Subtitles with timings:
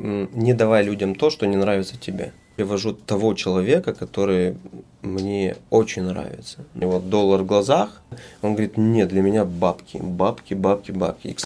[0.00, 2.32] не давай людям то, что не нравится тебе.
[2.56, 4.56] Я вожу того человека, который
[5.02, 6.64] мне очень нравится.
[6.74, 8.02] И вот доллар в глазах,
[8.42, 11.36] он говорит, нет, для меня бабки, бабки, бабки, бабки.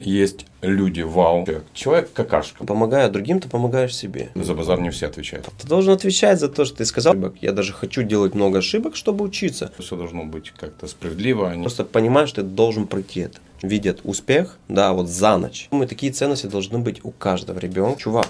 [0.00, 2.64] Есть люди, вау, человек какашка.
[2.64, 4.30] Помогая другим, ты помогаешь себе.
[4.34, 5.48] За базар не все отвечают.
[5.60, 7.14] Ты должен отвечать за то, что ты сказал.
[7.40, 9.72] Я даже хочу делать много ошибок, чтобы учиться.
[9.78, 11.50] Все должно быть как-то справедливо.
[11.50, 11.62] А не...
[11.62, 13.38] Просто понимаешь, что ты должен пройти это.
[13.64, 15.68] Видят успех, да, вот за ночь.
[15.70, 17.98] Мы такие ценности должны быть у каждого ребенка.
[17.98, 18.28] Чувак,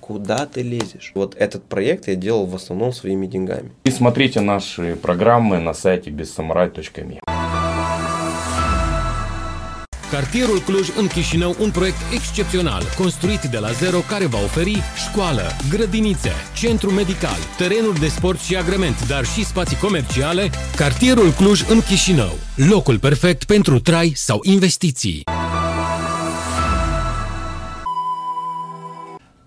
[0.00, 1.12] куда ты лезешь.
[1.14, 3.72] Вот этот проект я делал в основном своими деньгами.
[3.84, 7.23] И смотрите наши программы на сайте безсамурай.ми.
[10.13, 15.41] Cartierul Cluj în Chișinău, un proiect excepțional, construit de la zero care va oferi școală,
[15.69, 20.49] grădinițe, centru medical, terenuri de sport și agrement, dar și spații comerciale.
[20.75, 25.23] Cartierul Cluj în Chișinău, locul perfect pentru trai sau investiții.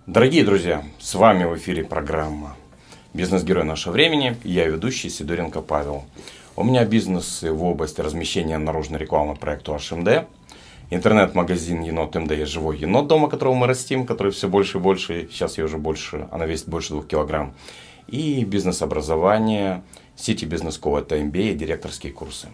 [0.05, 2.57] Дорогие друзья, с вами в эфире программа
[3.15, 4.37] «Бизнес-герой нашего времени».
[4.45, 6.05] Я ведущий Сидоренко Павел.
[6.55, 10.36] У меня бизнес в области размещения наружной рекламы проекту HMD –
[10.90, 15.58] интернет-магазин Енот МД живой енот дома, которого мы растим, который все больше и больше, сейчас
[15.58, 17.54] я уже больше, она весит больше двух килограмм.
[18.08, 19.84] И бизнес-образование,
[20.16, 22.48] сети бизнес-школы, это MBA и директорские курсы.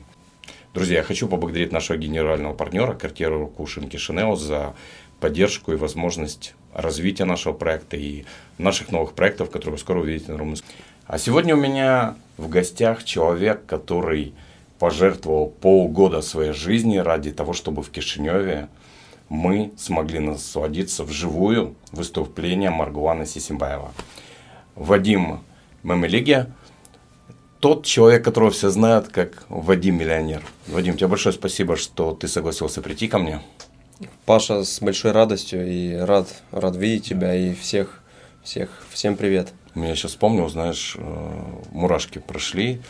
[0.74, 4.74] Друзья, я хочу поблагодарить нашего генерального партнера, квартиру Кушинки Шинел, за
[5.20, 8.26] поддержку и возможность развития нашего проекта и
[8.58, 10.70] наших новых проектов, которые вы скоро увидите на румынском.
[11.06, 14.34] А сегодня у меня в гостях человек, который
[14.84, 18.68] пожертвовал полгода своей жизни ради того, чтобы в Кишиневе
[19.30, 23.94] мы смогли насладиться вживую выступлением Маргулана Сисимбаева.
[24.76, 25.40] Вадим
[25.84, 26.48] Мемелиге,
[27.62, 30.44] тот человек, которого все знают как Вадим Миллионер.
[30.68, 33.42] Вадим, тебе большое спасибо, что ты согласился прийти ко мне.
[34.26, 38.04] Паша, с большой радостью и рад, рад видеть тебя и всех,
[38.44, 39.54] всех, всем привет.
[39.76, 41.42] Я сейчас вспомнил, знаешь, э,
[41.72, 42.82] мурашки прошли,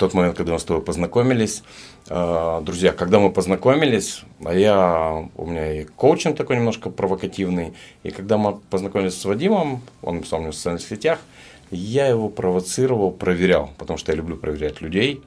[0.00, 1.62] тот момент, когда мы с тобой познакомились.
[2.08, 8.10] Э, друзья, когда мы познакомились, а я, у меня и коучинг такой немножко провокативный, и
[8.10, 11.18] когда мы познакомились с Вадимом, он написал мне в социальных сетях,
[11.70, 15.22] я его провоцировал, проверял, потому что я люблю проверять людей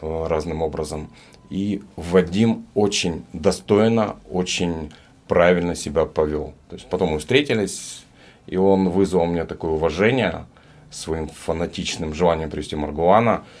[0.00, 1.10] э, разным образом.
[1.50, 4.92] И Вадим очень достойно, очень
[5.26, 6.54] правильно себя повел.
[6.68, 8.04] То есть потом мы встретились,
[8.46, 10.46] и он вызвал мне такое уважение
[10.92, 13.42] своим фанатичным желанием привести Маргуана–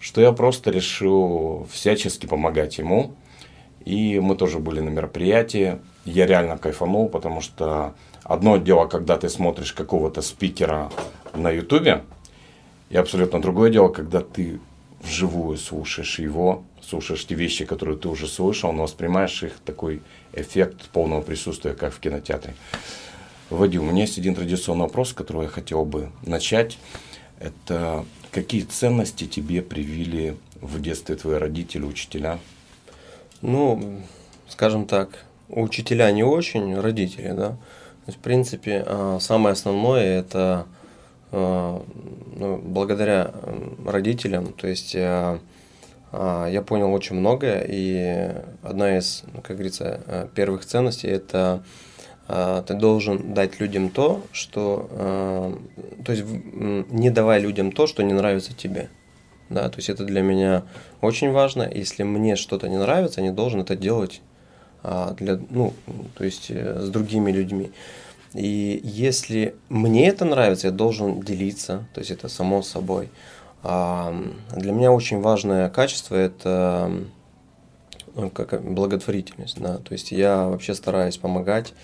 [0.00, 3.14] что я просто решил всячески помогать ему.
[3.84, 5.78] И мы тоже были на мероприятии.
[6.04, 7.94] Я реально кайфанул, потому что
[8.24, 10.90] одно дело, когда ты смотришь какого-то спикера
[11.34, 12.02] на ютубе,
[12.88, 14.58] и абсолютно другое дело, когда ты
[15.00, 20.88] вживую слушаешь его, слушаешь те вещи, которые ты уже слышал, но воспринимаешь их такой эффект
[20.90, 22.54] полного присутствия, как в кинотеатре.
[23.48, 26.78] Вадим, у меня есть один традиционный вопрос, с которого я хотел бы начать.
[27.38, 32.38] Это Какие ценности тебе привили в детстве твои родители, учителя?
[33.42, 34.02] Ну,
[34.48, 37.48] скажем так, учителя не очень, родители, да.
[37.50, 40.66] То есть, в принципе, а, самое основное это
[41.32, 41.84] а,
[42.36, 43.32] ну, благодаря
[43.84, 45.40] родителям, то есть я,
[46.12, 48.32] а, я понял очень многое, и
[48.62, 51.64] одна из, ну, как говорится, первых ценностей это
[52.66, 55.58] ты должен дать людям то, что, а,
[56.04, 58.88] то есть не давай людям то, что не нравится тебе.
[59.48, 60.62] Да, то есть это для меня
[61.00, 61.68] очень важно.
[61.68, 64.20] Если мне что-то не нравится, я не должен это делать
[64.84, 65.72] а, для, ну,
[66.16, 67.72] то есть э, с другими людьми.
[68.34, 73.08] И если мне это нравится, я должен делиться, то есть это само собой.
[73.62, 76.92] Для меня очень важное качество это
[78.32, 81.74] как благотворительность, да, то есть я вообще стараюсь помогать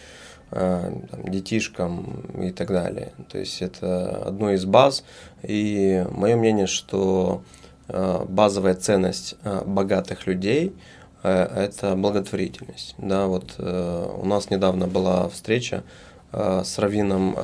[0.51, 3.13] там, детишкам и так далее.
[3.31, 5.05] То есть это одно из баз.
[5.43, 7.43] И мое мнение, что
[7.89, 10.75] э, базовая ценность э, богатых людей–
[11.23, 12.95] это благотворительность.
[12.99, 15.83] Да, вот у нас недавно была встреча
[16.31, 17.37] с раввином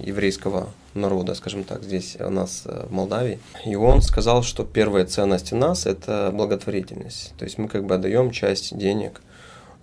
[0.00, 3.38] еврейского народа, скажем так, здесь у нас в Молдавии.
[3.64, 7.34] И он сказал, что первая ценность у нас– это благотворительность.
[7.38, 9.20] То есть мы как бы отдаем часть денег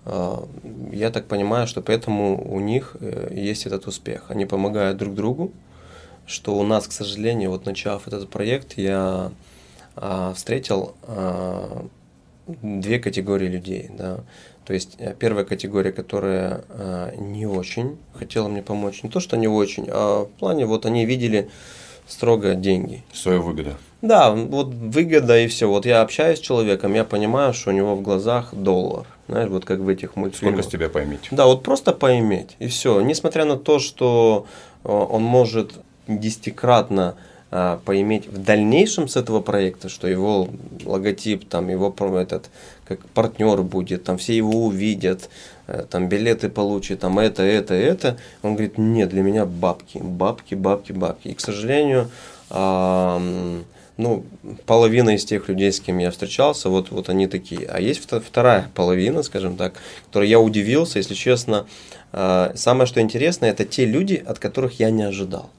[0.06, 4.26] я так понимаю, что поэтому у них э, есть этот успех.
[4.28, 5.52] Они помогают друг другу,
[6.26, 9.32] что у нас, к сожалению, вот начав этот проект, я
[9.96, 11.86] а, встретил а,
[12.46, 13.90] две категории людей.
[13.96, 14.20] Да.
[14.66, 16.64] То есть э, первая категория, которая
[17.18, 21.06] не очень хотела мне помочь, не то, что не очень, а в плане вот они
[21.06, 21.50] видели
[22.06, 23.02] строго деньги.
[23.12, 23.74] Свою выгоду.
[24.02, 25.66] Да, вот выгода и все.
[25.66, 29.64] Вот я общаюсь с человеком, я понимаю, что у него в глазах доллар– Знаешь, вот
[29.64, 30.62] как в этих мультфильмах.
[30.62, 31.28] Сколько с тебя поиметь?
[31.30, 33.00] Да, вот просто поиметь, и все.
[33.00, 34.46] Несмотря на то, что
[34.84, 35.72] э, он может
[36.06, 37.16] десятикратно
[37.56, 40.48] а, поиметь в дальнейшем с этого проекта, что его
[40.84, 42.50] логотип, там его этот
[42.84, 45.30] как партнер будет, там все его увидят,
[45.68, 48.18] э, там билеты получат, там это, это, это.
[48.42, 51.28] Он говорит, нет, для меня бабки, бабки, бабки, бабки.
[51.28, 52.10] И, к сожалению,
[53.96, 54.24] ну,
[54.66, 57.66] половина из тех людей, с кем я встречался, вот, вот они такие.
[57.66, 59.74] А есть вторая половина, скажем так,
[60.06, 61.66] которой я удивился, если честно.
[62.12, 65.50] А, самое, что интересно, это те люди, от которых я не ожидал.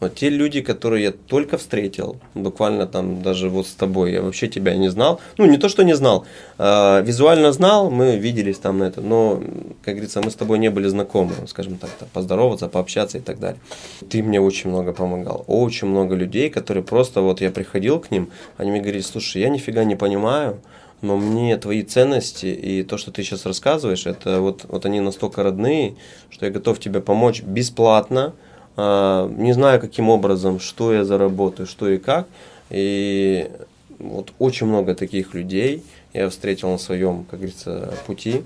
[0.00, 4.48] Вот те люди, которые я только встретил, буквально там даже вот с тобой, я вообще
[4.48, 5.20] тебя не знал.
[5.36, 6.24] Ну, не то, что не знал,
[6.58, 9.42] э, визуально знал, мы виделись там на это, но,
[9.84, 13.38] как говорится, мы с тобой не были знакомы, скажем так, там, поздороваться, пообщаться и так
[13.38, 13.60] далее.
[14.08, 18.30] Ты мне очень много помогал, очень много людей, которые просто, вот я приходил к ним,
[18.56, 20.60] они мне говорили, слушай, я нифига не понимаю,
[21.02, 25.42] но мне твои ценности и то, что ты сейчас рассказываешь, это вот, вот они настолько
[25.42, 25.94] родные,
[26.30, 28.32] что я готов тебе помочь бесплатно,
[28.76, 32.26] не знаю каким образом, что я заработаю, что и как.
[32.70, 33.50] И
[33.98, 38.42] вот очень много таких людей я встретил на своем, как говорится, пути.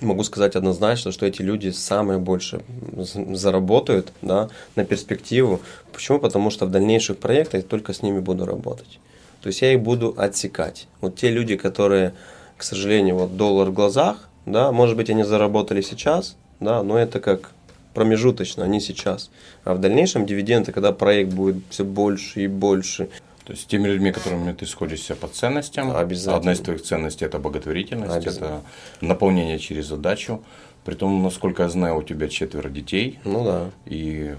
[0.00, 2.62] Могу сказать однозначно, что эти люди самое больше
[2.94, 5.60] заработают да, на перспективу.
[5.92, 6.18] Почему?
[6.18, 8.98] Потому что в дальнейших проектах я только с ними буду работать.
[9.40, 10.88] То есть я их буду отсекать.
[11.00, 12.14] Вот те люди, которые,
[12.56, 17.20] к сожалению, вот доллар в глазах, да, может быть, они заработали сейчас, да, но это
[17.20, 17.52] как
[17.94, 19.30] промежуточно, а не сейчас.
[19.64, 23.08] А в дальнейшем дивиденды, когда проект будет все больше и больше.
[23.44, 26.36] То есть теми людьми, которыми ты сходишься по ценностям, Обязательно.
[26.36, 28.62] одна из твоих ценностей– это благотворительность, это
[29.00, 30.42] наполнение через задачу.
[30.84, 33.18] Притом, насколько я знаю, у тебя четверо детей.
[33.24, 33.70] Ну да.
[33.86, 34.34] И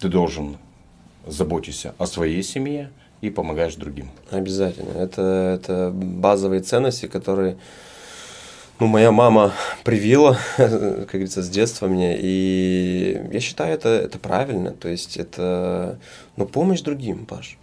[0.00, 0.56] ты должен
[1.26, 2.90] заботиться о своей семье
[3.20, 4.10] и помогаешь другим.
[4.30, 4.98] Обязательно.
[4.98, 5.22] Это,
[5.60, 7.56] это базовые ценности, которые
[8.82, 9.52] ну, моя мама
[9.84, 16.00] привила, как говорится, с детства мне, и я считаю, это, это правильно, то есть это,
[16.36, 17.58] ну, помощь другим, Паш.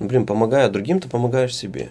[0.00, 1.90] Ну, блин, помогая другим, ты помогаешь себе.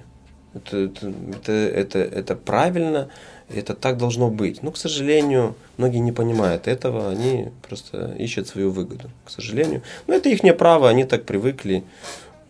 [0.53, 3.07] Это, это, это, это, это правильно,
[3.47, 4.62] это так должно быть.
[4.63, 9.81] Но, к сожалению, многие не понимают этого, они просто ищут свою выгоду, к сожалению.
[10.07, 11.85] Но это их право, они так привыкли.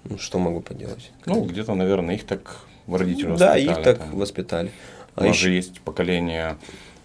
[0.04, 1.12] Ну, что могу поделать?
[1.28, 2.58] Ну, где-то, наверное, их так
[2.88, 4.18] родители Да, их так там.
[4.18, 4.72] воспитали.
[5.16, 5.48] А У нас еще...
[5.48, 6.58] же есть поколение,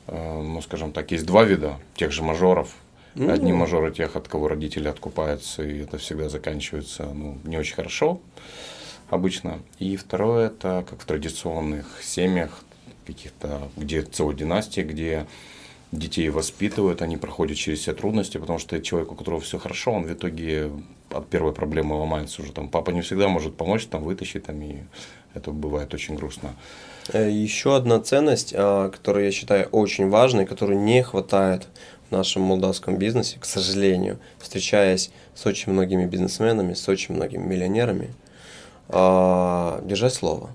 [0.07, 2.75] э, ну, скажем так, есть два вида тех же мажоров.
[3.15, 7.75] Ну, Одни мажоры тех, от кого родители откупаются, и это всегда заканчивается ну, не очень
[7.75, 8.21] хорошо
[9.11, 9.61] обычно.
[9.79, 12.63] И второе, это как в традиционных семьях,
[13.07, 15.27] каких-то, где целая династия, где
[15.93, 20.05] детей воспитывают, они проходят через все трудности, потому что человек, у которого все хорошо, он
[20.05, 20.71] в итоге
[21.11, 22.53] от первой проблемы ломается уже.
[22.53, 24.77] Там папа не всегда может помочь, там вытащить, там, и
[25.35, 26.55] это бывает очень грустно.
[27.13, 31.67] Э, Еще одна ценность, а, которую я считаю очень важной, которую не хватает
[32.09, 38.11] в нашем молдавском бизнесе, к сожалению, встречаясь с очень многими бизнесменами, с очень многими миллионерами,
[38.89, 40.51] а, держать слово.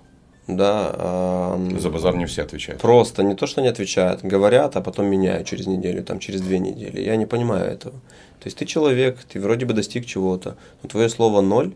[0.45, 2.81] Да, За базар не все отвечают.
[2.81, 6.59] Просто не то, что не отвечают, говорят, а потом меняют через неделю, там, через две
[6.59, 6.99] недели.
[6.99, 7.95] Я не понимаю этого.
[8.39, 11.73] То есть ты человек, ты вроде бы достиг чего-то, но твое слово ноль,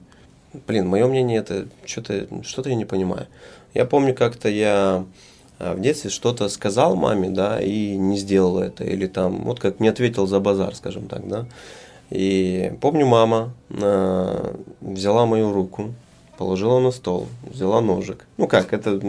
[0.67, 3.27] блин, мое мнение это что-то что я не понимаю.
[3.73, 5.05] Я помню, как-то я
[5.59, 9.79] а, в детстве что-то сказал маме, да, и не сделал это, или там, вот как
[9.79, 11.45] не ответил за базар, скажем так, да.
[12.09, 15.93] И помню, мама э, взяла мою руку,
[16.37, 18.25] положила на стол, взяла ножик.
[18.37, 19.01] Ну как, это,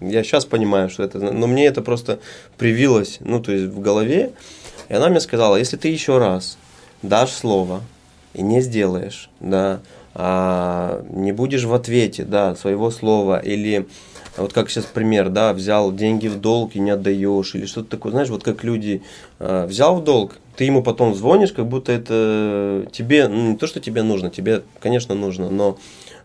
[0.00, 2.20] я сейчас понимаю, что это, но мне это просто
[2.56, 4.32] привилось, ну то есть в голове.
[4.88, 6.56] И она мне сказала, если ты еще раз
[7.02, 7.82] дашь слово
[8.32, 9.80] и не сделаешь, да,
[10.14, 13.86] а, не будешь в ответе, да, своего слова, или
[14.36, 18.12] вот как сейчас пример, да, взял деньги в долг и не отдаешь, или что-то такое,
[18.12, 19.02] знаешь, вот как люди
[19.38, 23.66] а, взял в долг, ты ему потом звонишь, как будто это тебе, ну, не то,
[23.66, 25.78] что тебе нужно, тебе, конечно, нужно, но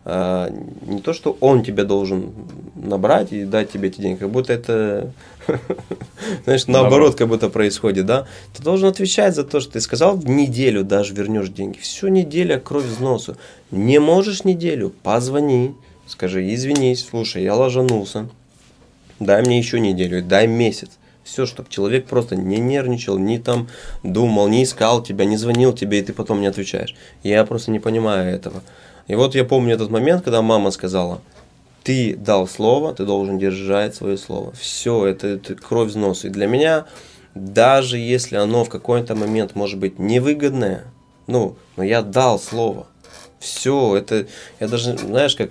[0.06, 2.32] не то, что он тебе должен
[2.76, 5.12] набрать и дать тебе эти деньги, как будто это,
[6.44, 8.26] знаешь, наоборот, как будто происходит, да?
[8.54, 11.78] Ты должен отвечать за то, что ты сказал, в неделю даже вернешь деньги.
[11.78, 13.36] Всю неделю кровь из носу.
[13.72, 15.74] Не можешь неделю, позвони,
[16.06, 18.28] скажи, извинись, слушай, я ложанулся,
[19.18, 20.90] дай мне еще неделю, дай месяц.
[21.24, 23.66] Все, чтобы человек просто не нервничал, не там
[24.04, 26.94] думал, не искал тебя, не звонил тебе, и ты потом не отвечаешь.
[27.24, 28.62] Я просто не понимаю этого.
[29.06, 31.20] И вот я помню этот момент, когда мама сказала,
[31.84, 34.52] ты дал слово, ты должен держать свое слово.
[34.52, 36.24] Все, это, это кровь в нос.
[36.24, 36.86] И для меня,
[37.34, 40.84] даже если оно в какой-то момент может быть невыгодное,
[41.28, 42.88] ну, но я дал слово.
[43.38, 44.26] Все, это,
[44.58, 45.50] я даже, знаешь, как,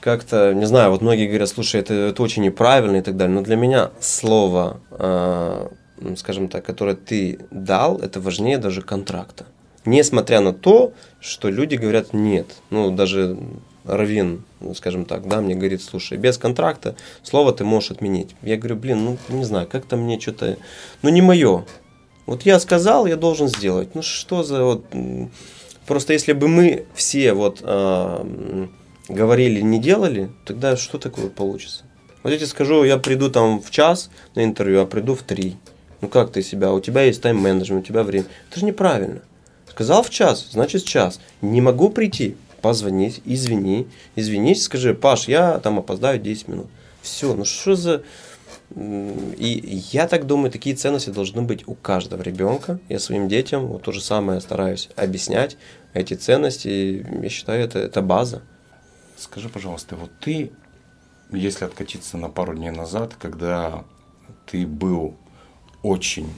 [0.00, 3.40] как-то, не знаю, вот многие говорят, слушай, это, это очень неправильно и так далее, но
[3.40, 5.68] для меня слово, э,
[6.16, 9.46] скажем так, которое ты дал, это важнее даже контракта.
[9.84, 13.36] Несмотря на то, что люди говорят нет, ну даже
[13.84, 18.34] Равин, скажем так, да, мне говорит, слушай, без контракта слово ты можешь отменить.
[18.42, 20.56] Я говорю, блин, ну не знаю, как-то мне что-то,
[21.02, 21.64] ну не мое.
[22.26, 23.94] Вот я сказал, я должен сделать.
[23.94, 24.86] Ну что за вот...
[25.86, 28.66] Просто если бы мы все вот э,
[29.10, 31.84] говорили, не делали, тогда что такое получится?
[32.22, 35.56] Вот я тебе скажу, я приду там в час на интервью, а приду в три.
[36.00, 36.72] Ну как ты себя?
[36.72, 38.24] У тебя есть тайм-менеджмент, у тебя время.
[38.50, 39.20] Это же неправильно.
[39.74, 41.18] Сказал в час, значит час.
[41.42, 46.66] Не могу прийти, позвонить, извини, извинись, скажи, Паш, я там опоздаю 10 минут.
[47.02, 48.04] Все, ну что за...
[48.76, 52.78] И я так думаю, такие ценности должны быть у каждого ребенка.
[52.88, 55.56] Я своим детям вот то же самое стараюсь объяснять.
[55.92, 58.42] Эти ценности, я считаю, это, это база.
[59.16, 60.52] Скажи, пожалуйста, вот ты,
[61.32, 63.84] если откатиться на пару дней назад, когда
[64.46, 65.16] ты был
[65.82, 66.32] очень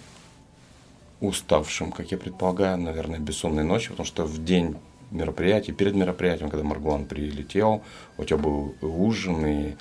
[1.20, 4.76] уставшим, как я предполагаю, наверное, бессонной ночью, потому что в день
[5.11, 7.82] мероприятия, перед мероприятием, когда Маргуан прилетел,
[8.18, 9.76] у тебя был ужин и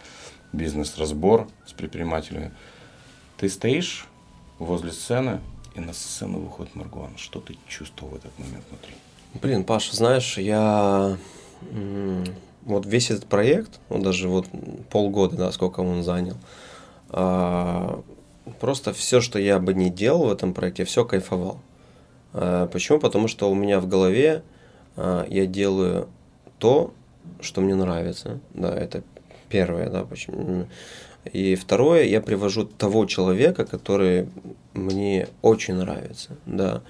[0.53, 2.51] бизнес-разбор с предпринимателями.
[3.37, 4.07] Ты стоишь
[4.59, 5.41] возле сцены,
[5.75, 7.17] и на сцену выходит Маргуан.
[7.17, 8.93] Что ты чувствовал в этот момент внутри?
[9.41, 11.17] Блин, Паша, знаешь, я
[12.61, 14.47] вот весь этот проект, он даже вот
[14.89, 16.37] полгода, да, сколько он занял,
[17.09, 18.01] а,
[18.59, 21.59] просто все, что я бы не делал в этом проекте, все кайфовал.
[22.33, 22.99] А, почему?
[22.99, 24.43] Потому что у меня в голове
[24.95, 26.07] а, я делаю
[26.59, 26.93] то,
[27.41, 28.39] что мне нравится.
[28.53, 29.03] Да, это
[29.49, 30.67] первое, да, почему.
[31.31, 34.29] И второе, я привожу того человека, который
[34.73, 36.81] мне очень нравится, да.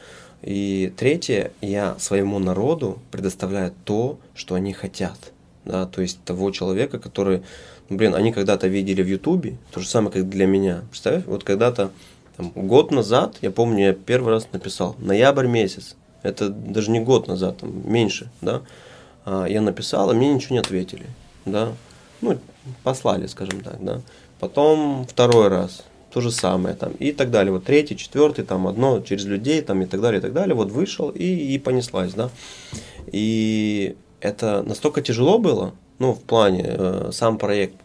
[0.41, 5.17] И третье, я своему народу предоставляю то, что они хотят,
[5.63, 7.43] да, то есть того человека, который
[7.89, 10.83] блин, они когда-то видели в Ютубе, то же самое, как для меня.
[10.89, 11.91] Представь, вот когда-то
[12.37, 17.27] там, год назад, я помню, я первый раз написал, ноябрь месяц, это даже не год
[17.27, 18.61] назад, там, меньше, да,
[19.25, 21.05] а, я написал, а мне ничего не ответили,
[21.45, 21.73] да,
[22.21, 22.37] ну,
[22.83, 24.01] послали, скажем так, да.
[24.39, 28.99] Потом второй раз, то же самое, там, и так далее, вот третий, четвертый, там, одно
[29.01, 32.29] через людей, там, и так далее, и так далее, вот вышел и, и понеслась, да.
[33.07, 37.75] И это настолько тяжело было, ну, в плане, э, сам проект,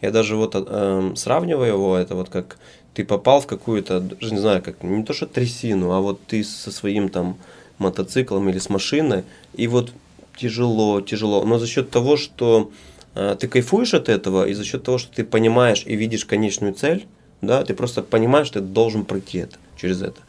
[0.00, 2.58] я даже вот э, сравниваю его, это вот как
[2.94, 6.44] ты попал в какую-то, даже не знаю, как, не то что трясину, а вот ты
[6.44, 7.36] со своим там
[7.78, 9.24] мотоциклом или с машиной,
[9.54, 9.92] и вот
[10.36, 12.70] тяжело, тяжело, но за счет того, что
[13.14, 16.74] э, ты кайфуешь от этого, и за счет того, что ты понимаешь и видишь конечную
[16.74, 17.06] цель,
[17.40, 20.20] да, ты просто понимаешь, что ты должен пройти это, через это.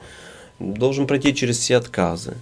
[0.59, 2.35] Должен пройти через все отказы,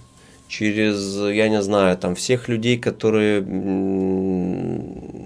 [0.52, 3.40] через, я не знаю, там всех людей, которые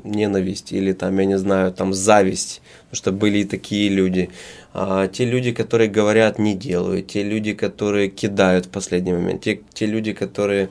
[0.04, 4.30] ненависть или там, я не знаю, там зависть, потому что были и такие люди.
[4.72, 9.60] А те люди, которые говорят, не делают, те люди, которые кидают в последний момент, те,
[9.74, 10.68] те люди, которые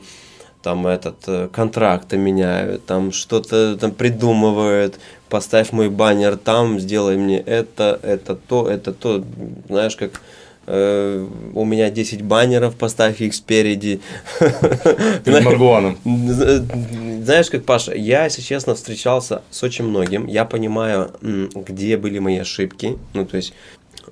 [0.62, 7.40] там этот э, контракты меняют, там что-то там придумывают, поставь мой баннер там, сделай мне
[7.40, 9.22] это, это то, это то,
[9.68, 10.22] знаешь, как
[10.68, 14.00] у меня 10 баннеров, поставь их спереди.
[14.40, 15.98] Перед Маргуаном.
[16.04, 20.26] Знаешь, как, Паша, я, если честно, встречался с очень многим.
[20.28, 22.98] Я понимаю, где были мои ошибки.
[23.14, 23.54] Ну, то есть,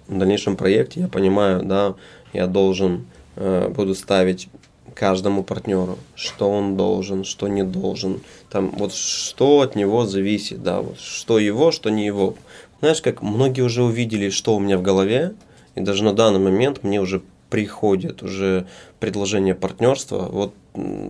[0.08, 1.96] в дальнейшем проекте я понимаю, да,
[2.34, 3.06] я должен,
[3.36, 4.50] э, буду ставить
[4.94, 10.82] каждому партнеру, что он должен, что не должен, там вот что от него зависит, да,
[10.82, 12.36] вот что его, что не его.
[12.80, 15.34] Знаешь, как многие уже увидели, что у меня в голове,
[15.76, 18.66] и даже на данный момент мне уже приходит уже
[19.00, 20.28] предложение партнерства.
[20.32, 20.54] Вот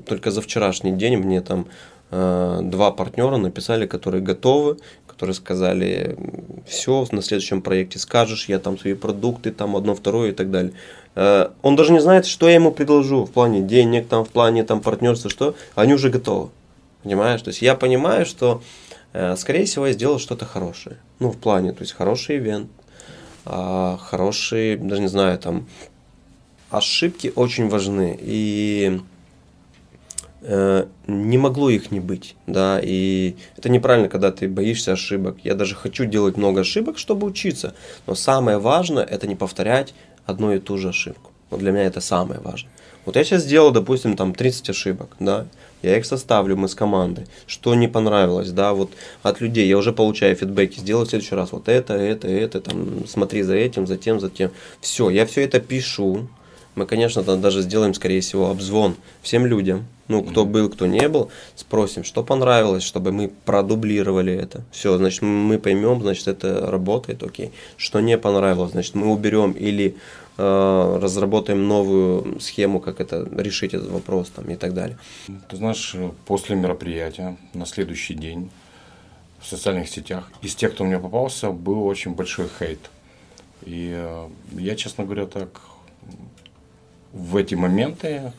[0.05, 1.67] только за вчерашний день мне там
[2.11, 4.77] э, два партнера написали, которые готовы,
[5.07, 6.17] которые сказали,
[6.67, 10.73] все, на следующем проекте скажешь, я там свои продукты, там одно, второе и так далее.
[11.15, 14.63] Э, он даже не знает, что я ему предложу в плане денег, там, в плане
[14.63, 16.49] там, партнерства, что они уже готовы.
[17.03, 17.41] Понимаешь?
[17.41, 18.61] То есть я понимаю, что,
[19.13, 20.97] э, скорее всего, я сделал что-то хорошее.
[21.19, 22.82] Ну, в плане, то есть хороший ивент, а,
[23.45, 25.67] хорошие, даже не знаю, там
[26.69, 28.17] ошибки очень важны.
[28.19, 28.99] И
[30.41, 35.37] э, не могло их не быть, да, и это неправильно, когда ты боишься ошибок.
[35.43, 37.75] Я даже хочу делать много ошибок, чтобы учиться,
[38.07, 39.93] но самое важное это не повторять
[40.25, 41.31] одну и ту же ошибку.
[41.49, 42.71] Вот для меня это самое важное.
[43.05, 45.45] Вот я сейчас сделал, допустим, там 30 ошибок, да,
[45.83, 49.91] я их составлю, мы с командой, что не понравилось, да, вот от людей, я уже
[49.91, 53.97] получаю фидбэки, сделай в следующий раз вот это, это, это, там, смотри за этим, за
[53.97, 54.51] тем, за тем.
[54.81, 56.27] Все, я все это пишу,
[56.75, 61.07] Мы, конечно, там даже сделаем, скорее всего, обзвон всем людям, ну, кто был, кто не
[61.07, 64.63] был, спросим, что понравилось, чтобы мы продублировали это.
[64.71, 67.51] Все, значит, мы поймем, значит, это работает, окей.
[67.77, 69.95] Что не понравилось, значит, мы уберем или
[70.37, 74.97] разработаем новую схему, как это решить этот вопрос там и так далее.
[75.49, 78.49] Ты знаешь, после мероприятия на следующий день
[79.39, 82.79] в социальных сетях из тех, кто мне попался, был очень большой хейт.
[83.61, 85.61] И э, я, честно говоря, так
[87.11, 88.31] в эти моменты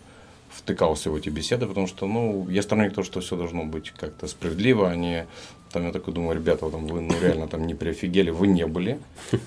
[0.50, 4.26] втыкался в эти беседы, потому что, ну, я сторонник того, что все должно быть как-то
[4.26, 5.26] справедливо, а не,
[5.72, 8.98] там, я такой думаю, ребята, вы, ну, реально там не приофигели, вы не были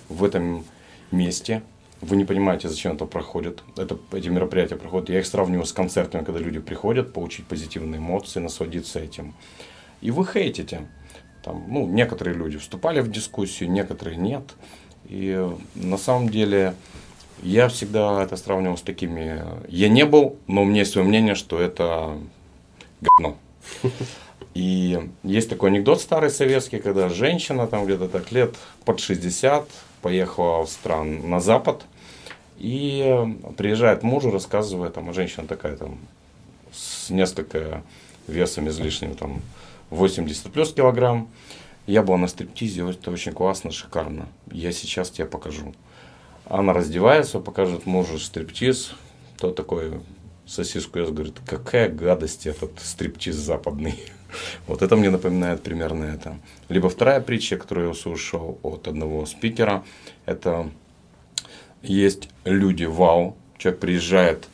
[0.10, 0.66] в этом
[1.12, 1.64] месте,
[2.02, 3.64] вы не понимаете, зачем это проходит.
[3.76, 5.10] Это, эти мероприятия проходят.
[5.10, 9.34] Я их сравниваю с концертами, когда люди приходят получить позитивные эмоции, насладиться этим.
[10.02, 10.88] И вы хейтите.
[11.44, 14.44] Там, ну, некоторые люди вступали в дискуссию, некоторые нет.
[15.06, 16.76] И на самом деле
[17.42, 19.44] я всегда это сравнивал с такими...
[19.68, 22.18] Я не был, но у меня есть свое мнение, что это
[23.02, 23.38] говно.
[24.54, 29.68] И есть такой анекдот старый советский, когда женщина там где-то так лет под 60
[30.02, 31.86] поехала в стран на запад
[32.58, 35.98] и приезжает мужу, рассказывает, там, женщина такая там
[36.72, 37.84] с несколько
[38.28, 39.42] весом излишним, там
[39.90, 41.30] 80 плюс килограмм.
[41.86, 44.28] Я был на стриптизе, это очень классно, шикарно.
[44.52, 45.74] Я сейчас тебе покажу.
[46.46, 48.94] Она раздевается, покажет мужу стриптиз.
[49.38, 50.02] Тот такой
[50.46, 54.00] сосиску ест, говорит, какая гадость этот стриптиз западный.
[54.68, 56.38] Вот это мне напоминает примерно это.
[56.70, 59.84] Либо вторая притча, которую я услышал от одного спикера,
[60.26, 60.70] это
[61.82, 64.48] есть люди, вау, человек приезжает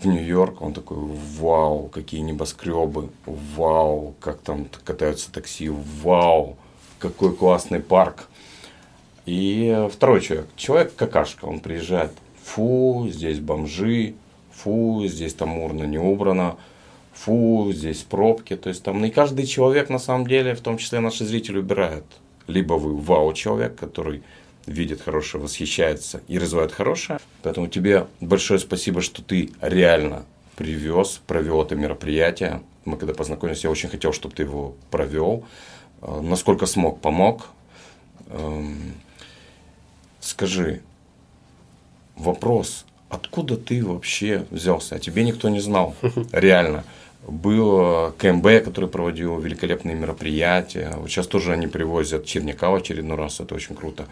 [0.00, 6.56] в Нью-Йорк, он такой, вау, какие небоскребы, вау, как там катаются такси, вау,
[6.98, 8.28] какой классный парк.
[9.26, 12.12] И второй человек, человек какашка, он приезжает,
[12.42, 14.14] фу, здесь бомжи,
[14.52, 16.56] фу, здесь там урно не убрано,
[17.12, 18.56] фу, здесь пробки.
[18.56, 22.04] То есть там не каждый человек на самом деле, в том числе наши зрители, убирают.
[22.46, 24.22] Либо вы вау-человек, который
[24.66, 27.18] видит хорошее, восхищается и развивает хорошее.
[27.42, 30.24] Поэтому тебе большое спасибо, что ты реально
[30.56, 32.62] привез, провел это мероприятие.
[32.84, 35.44] Мы когда познакомились, я очень хотел, чтобы ты его провел.
[36.02, 37.48] Э, насколько смог, помог.
[38.28, 38.94] Эм,
[40.20, 40.82] скажи,
[42.16, 44.94] вопрос, откуда ты вообще взялся?
[44.94, 45.94] А тебе никто не знал,
[46.32, 46.84] реально.
[47.26, 50.94] Был э, КМБ, который проводил великолепные мероприятия.
[50.96, 54.06] Вот сейчас тоже они привозят Черняка в очередной раз, это очень круто.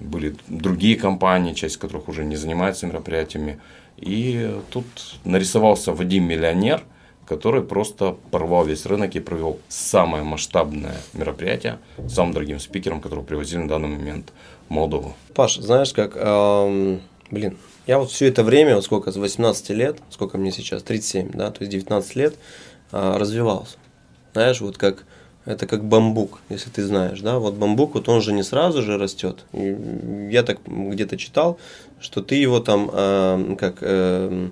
[0.00, 3.60] Были другие компании, часть которых уже не занимается мероприятиями.
[3.96, 4.86] И тут
[5.24, 6.82] нарисовался Вадим Миллионер,
[7.26, 13.24] который просто порвал весь рынок и провел самое масштабное мероприятие с самым дорогим спикером, которого
[13.24, 14.32] привозили на данный момент
[14.68, 15.14] в Молдову.
[15.34, 19.98] Паш, знаешь как, эм, блин, я вот все это время, вот сколько, с 18 лет,
[20.10, 22.36] сколько мне сейчас, 37, да, то есть 19 лет,
[22.92, 23.78] э, развивался.
[24.34, 25.04] Знаешь, вот как
[25.46, 28.98] это как бамбук, если ты знаешь, да, вот бамбук, вот он же не сразу же
[28.98, 29.46] растет.
[29.52, 31.58] Я так где-то читал,
[31.98, 34.48] что ты его там э, как э, э,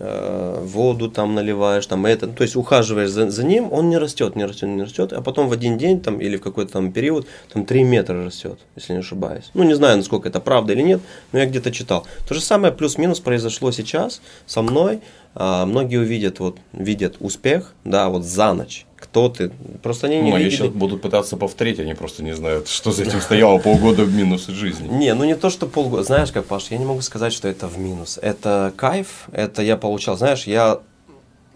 [0.00, 4.46] воду там наливаешь, там это, то есть ухаживаешь за, за ним, он не растет, не
[4.46, 7.66] растет, не растет, а потом в один день там или в какой-то там период там
[7.66, 9.50] 3 метра растет, если не ошибаюсь.
[9.52, 11.00] Ну, не знаю, насколько это правда или нет,
[11.32, 12.06] но я где-то читал.
[12.26, 15.00] То же самое плюс-минус произошло сейчас со мной.
[15.34, 19.50] А, многие увидят, вот, видят успех, да, вот за ночь кто ты.
[19.82, 20.50] Просто они не ну, видели.
[20.50, 24.46] сейчас будут пытаться повторить, они просто не знают, что за этим стояло полгода в минус
[24.46, 24.88] жизни.
[24.88, 26.02] Не, ну не то, что полгода.
[26.02, 28.18] Знаешь, как, Паш, я не могу сказать, что это в минус.
[28.20, 30.16] Это кайф, это я получал.
[30.16, 30.80] Знаешь, я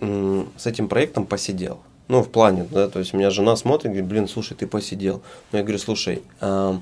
[0.00, 1.80] с этим проектом посидел.
[2.08, 5.22] Ну, в плане, да, то есть у меня жена смотрит, говорит, блин, слушай, ты посидел.
[5.52, 6.78] Но я говорю, слушай, э,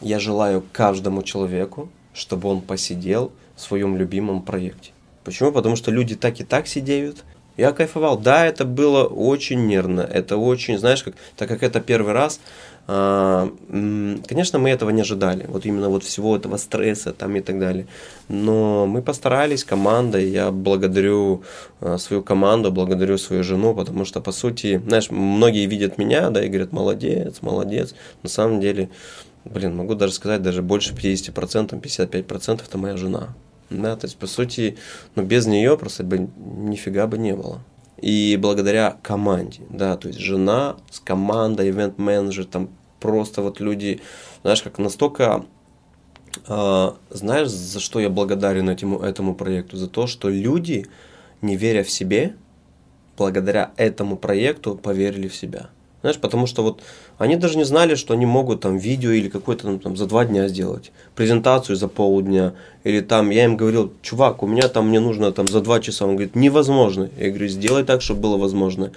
[0.00, 4.92] я желаю каждому человеку, чтобы он посидел в своем любимом проекте.
[5.26, 5.50] Почему?
[5.50, 7.24] Потому что люди так и так сидеют,
[7.56, 8.16] я кайфовал.
[8.16, 10.02] Да, это было очень нервно.
[10.02, 12.38] Это очень, знаешь, как, так как это первый раз,
[12.86, 13.50] а,
[14.28, 15.46] конечно, мы этого не ожидали.
[15.48, 17.88] Вот именно вот всего этого стресса там и так далее.
[18.28, 20.20] Но мы постарались, команда.
[20.20, 21.42] Я благодарю
[21.80, 26.44] а, свою команду, благодарю свою жену, потому что, по сути, знаешь, многие видят меня, да,
[26.44, 27.96] и говорят, молодец, молодец.
[28.22, 28.90] На самом деле,
[29.44, 33.34] блин, могу даже сказать, даже больше 50%, 55% это моя жена.
[33.70, 34.76] Да, то есть, по сути,
[35.14, 37.60] ну, без нее просто бы нифига бы не было.
[38.00, 42.68] И благодаря команде, да, то есть жена с командой, ивент-менеджер, там
[43.00, 44.00] просто вот люди,
[44.42, 45.46] знаешь, как настолько,
[46.46, 49.76] э, знаешь, за что я благодарен этому, этому проекту?
[49.76, 50.86] За то, что люди,
[51.40, 52.36] не веря в себе,
[53.16, 55.70] благодаря этому проекту поверили в себя.
[56.06, 56.82] Знаешь, потому что вот
[57.18, 60.24] они даже не знали, что они могут там видео или какое-то там, там за два
[60.24, 62.52] дня сделать, презентацию за полдня,
[62.84, 66.04] или там я им говорил, чувак, у меня там мне нужно там за два часа,
[66.04, 67.10] он говорит, невозможно.
[67.18, 68.92] Я говорю, сделай так, чтобы было возможно.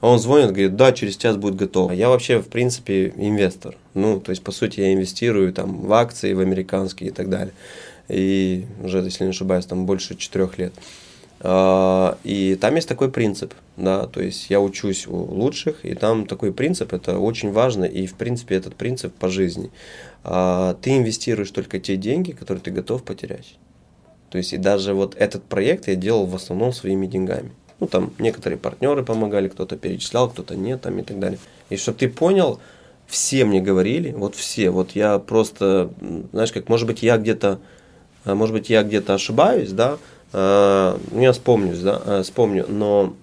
[0.00, 1.92] А он звонит, говорит, да, через час будет готово.
[1.92, 3.76] Я вообще, в принципе, инвестор.
[3.92, 7.52] Ну, то есть, по сути, я инвестирую там в акции, в американские и так далее.
[8.08, 10.72] И уже, если не ошибаюсь, там больше четырех лет.
[11.46, 16.24] А, и там есть такой принцип, да, то есть я учусь у лучших, и там
[16.24, 19.70] такой принцип, это очень важно, и в принципе этот принцип по жизни.
[20.22, 23.56] А, ты инвестируешь только те деньги, которые ты готов потерять.
[24.30, 27.52] То есть и даже вот этот проект я делал в основном своими деньгами.
[27.78, 31.38] Ну, там некоторые партнеры помогали, кто-то перечислял, кто-то нет, там и так далее.
[31.68, 32.58] И чтобы ты понял,
[33.06, 35.90] все мне говорили, вот все, вот я просто,
[36.32, 37.60] знаешь, как, может быть, я где-то,
[38.24, 39.98] может быть, я где-то ошибаюсь, да,
[40.34, 43.14] э, я вспомнюсь, да, э, вспомню, но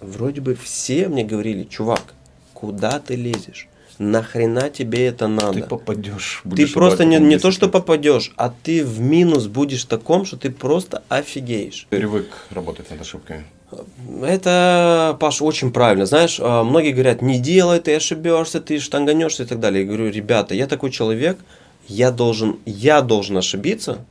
[0.00, 2.14] вроде бы все мне говорили, чувак,
[2.52, 3.68] куда ты лезешь?
[3.98, 5.60] Нахрена тебе это надо?
[5.60, 6.42] Ты попадешь.
[6.56, 10.50] Ты просто не, не то, что попадешь, а ты в минус будешь таком, что ты
[10.50, 11.86] просто офигеешь.
[11.90, 13.44] Привык работать над ошибками.
[14.22, 16.06] Это, Паш, очень правильно.
[16.06, 19.82] Знаешь, э, многие говорят, не делай, ты ошибешься, ты штанганешься и так далее.
[19.82, 21.38] Я говорю, ребята, я такой человек,
[21.88, 24.04] я должен, я должен ошибиться,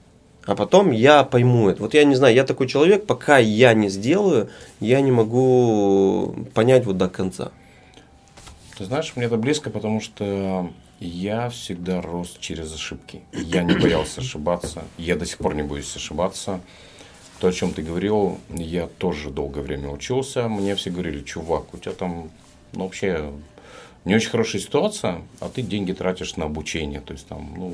[0.46, 1.82] а потом я пойму это.
[1.82, 6.86] Вот я не знаю, я такой человек, пока я не сделаю, я не могу понять
[6.86, 7.52] вот до конца.
[8.78, 13.22] Ты знаешь, мне это близко, потому что я всегда рос через ошибки.
[13.32, 14.84] Я не боялся ошибаться.
[14.98, 16.60] Я до сих пор не боюсь ошибаться.
[17.40, 20.48] То, о чем ты говорил, я тоже долгое время учился.
[20.48, 22.32] Мне все говорили, чувак, у тебя там
[22.74, 23.32] ну, вообще
[24.06, 27.02] не очень хорошая ситуация, а ты деньги тратишь на обучение.
[27.02, 27.74] То есть там, ну,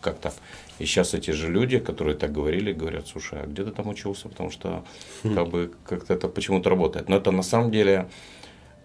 [0.00, 0.34] как так.
[0.78, 4.28] И сейчас эти же люди, которые так говорили, говорят, слушай, а где ты там учился?
[4.28, 4.84] Потому что
[5.22, 5.34] хм.
[5.34, 7.08] как бы как-то это почему-то работает.
[7.08, 8.08] Но это на самом деле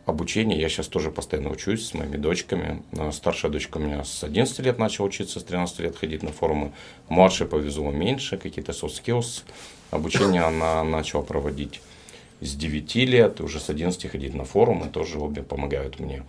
[0.06, 0.60] обучение.
[0.60, 2.84] Я сейчас тоже постоянно учусь с моими дочками.
[3.12, 6.72] Старшая дочка у меня с 11 лет начала учиться, с 13 лет ходить на форумы.
[7.10, 9.44] Младшая повезло меньше, какие-то soft skills.
[9.92, 11.82] Обучение она начала проводить
[12.42, 16.24] с 9 лет, уже с 11 ходить на форумы, тоже обе помогают мне.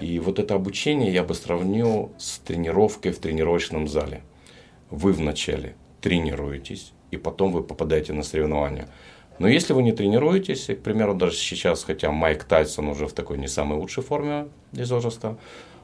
[0.00, 4.22] И вот это обучение я бы сравнил с тренировкой в тренировочном зале.
[4.90, 8.88] Вы вначале тренируетесь, и потом вы попадаете на соревнования.
[9.38, 13.38] Но если вы не тренируетесь, к примеру, даже сейчас, хотя Майк Тайсон уже в такой
[13.38, 15.36] не самой лучшей форме из возраста,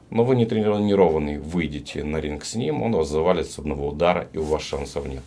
[0.09, 4.27] но вы не тренированный, выйдете на ринг с ним, он вас завалит с одного удара,
[4.33, 5.23] и у вас шансов нет.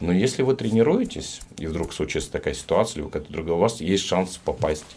[0.00, 4.04] Но если вы тренируетесь, и вдруг случится такая ситуация, или какая-то другая, у вас есть
[4.04, 4.96] шанс попасть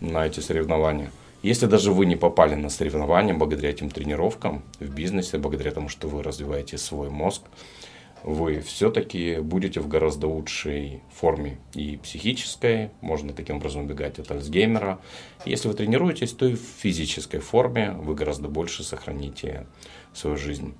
[0.00, 1.10] на эти соревнования–
[1.42, 6.08] если даже вы не попали на соревнования благодаря этим тренировкам в бизнесе, благодаря тому, что
[6.08, 7.42] вы развиваете свой мозг,
[8.24, 15.00] вы все-таки будете в гораздо лучшей форме и психической, можно таким образом убегать от Альцгеймера.
[15.44, 19.66] Если вы тренируетесь, то и в физической форме вы гораздо больше сохраните
[20.14, 20.74] свою жизнь.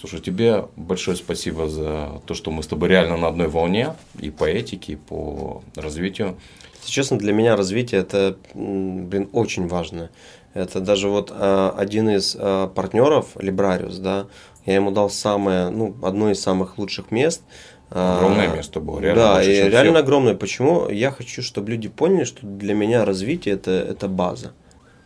[0.00, 4.30] Слушай, тебе большое спасибо за то, что мы с тобой реально на одной волне и
[4.30, 6.36] по этике, и по развитию.
[6.80, 10.10] Если честно, для меня развитие это, блин, очень важно.
[10.54, 14.26] Это даже вот а, один из а, партнеров, Librarius, да,
[14.66, 17.42] я ему дал самое, ну, одно из самых лучших мест.
[17.90, 19.22] А, огромное место было, реально.
[19.22, 20.04] Да, больше, и реально всех.
[20.04, 20.34] огромное.
[20.34, 20.88] Почему?
[20.88, 24.52] Я хочу, чтобы люди поняли, что для меня развитие это, это база.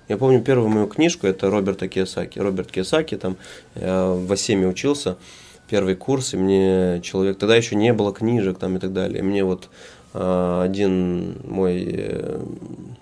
[0.09, 2.39] Я помню первую мою книжку, это Роберта Киосаки.
[2.39, 3.37] Роберт Киосаки, там,
[3.75, 5.17] я в Асеме учился,
[5.69, 9.21] первый курс, и мне человек, тогда еще не было книжек там и так далее.
[9.21, 9.69] И мне вот
[10.15, 12.45] а, один мой, э,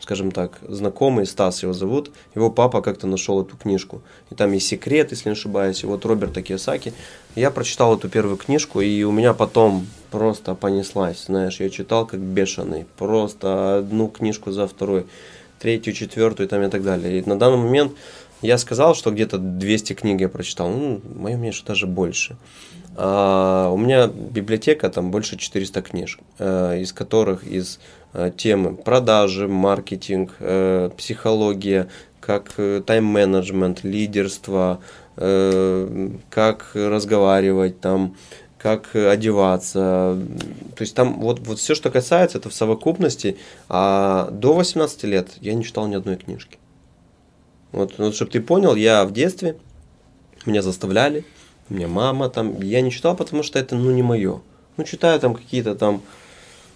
[0.00, 4.02] скажем так, знакомый, Стас его зовут, его папа как-то нашел эту книжку.
[4.30, 6.92] И там есть секрет, если не ошибаюсь, и вот Роберта Киосаки.
[7.34, 12.20] Я прочитал эту первую книжку, и у меня потом просто понеслась, знаешь, я читал как
[12.20, 15.06] бешеный, просто одну книжку за второй,
[15.60, 17.20] третью, четвертую там и так далее.
[17.20, 17.92] И на данный момент
[18.42, 22.36] я сказал, что где-то 200 книг я прочитал, ну, мое мнение, что даже больше.
[22.96, 27.78] А, у меня библиотека, там больше 400 книжек, э, из которых из
[28.12, 31.88] э, темы продажи, маркетинг, э, психология,
[32.20, 32.52] как
[32.86, 34.80] тайм-менеджмент, лидерство,
[35.16, 38.14] как разговаривать, там,
[38.60, 40.18] как одеваться.
[40.76, 43.38] То есть там вот, вот все, что касается, это в совокупности.
[43.68, 46.58] А до 18 лет я не читал ни одной книжки.
[47.72, 49.56] Вот, вот чтобы ты понял, я в детстве,
[50.44, 51.24] меня заставляли,
[51.68, 54.40] мне мама там, я не читал, потому что это, ну, не мое.
[54.76, 56.02] Ну, читаю там какие-то там,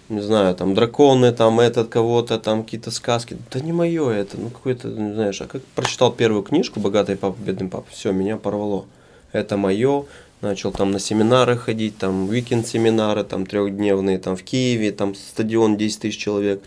[0.09, 3.37] не знаю, там драконы, там этот кого-то, там какие-то сказки.
[3.53, 7.37] Да не мое это, ну, какой-то, не знаешь, а как прочитал первую книжку «Богатый папа,
[7.39, 8.87] бедный папа», все, меня порвало.
[9.33, 10.05] Это мое,
[10.45, 15.77] начал там на семинары ходить, там уикенд семинары, там трехдневные, там в Киеве, там стадион
[15.77, 16.63] 10 тысяч человек.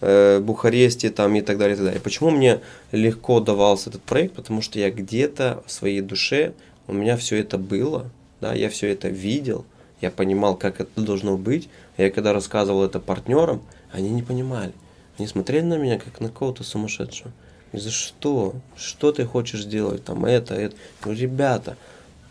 [0.00, 2.00] э, Бухаресте там и так далее, и так далее.
[2.00, 2.60] Почему мне
[2.92, 4.34] легко давался этот проект?
[4.34, 6.52] Потому что я где-то в своей душе,
[6.86, 9.66] у меня все это было, да, я все это видел,
[10.00, 11.68] я понимал, как это должно быть.
[11.96, 13.60] Я когда рассказывал это партнерам,
[13.92, 14.72] они не понимали.
[15.18, 17.32] Они смотрели на меня, как на кого-то сумасшедшего.
[17.72, 18.54] И за что?
[18.76, 20.04] Что ты хочешь сделать?
[20.04, 20.76] Там это, это.
[21.04, 21.76] Ну, ребята,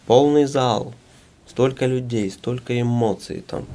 [0.08, 0.94] полный зал,
[1.46, 3.66] столько людей, столько эмоций там.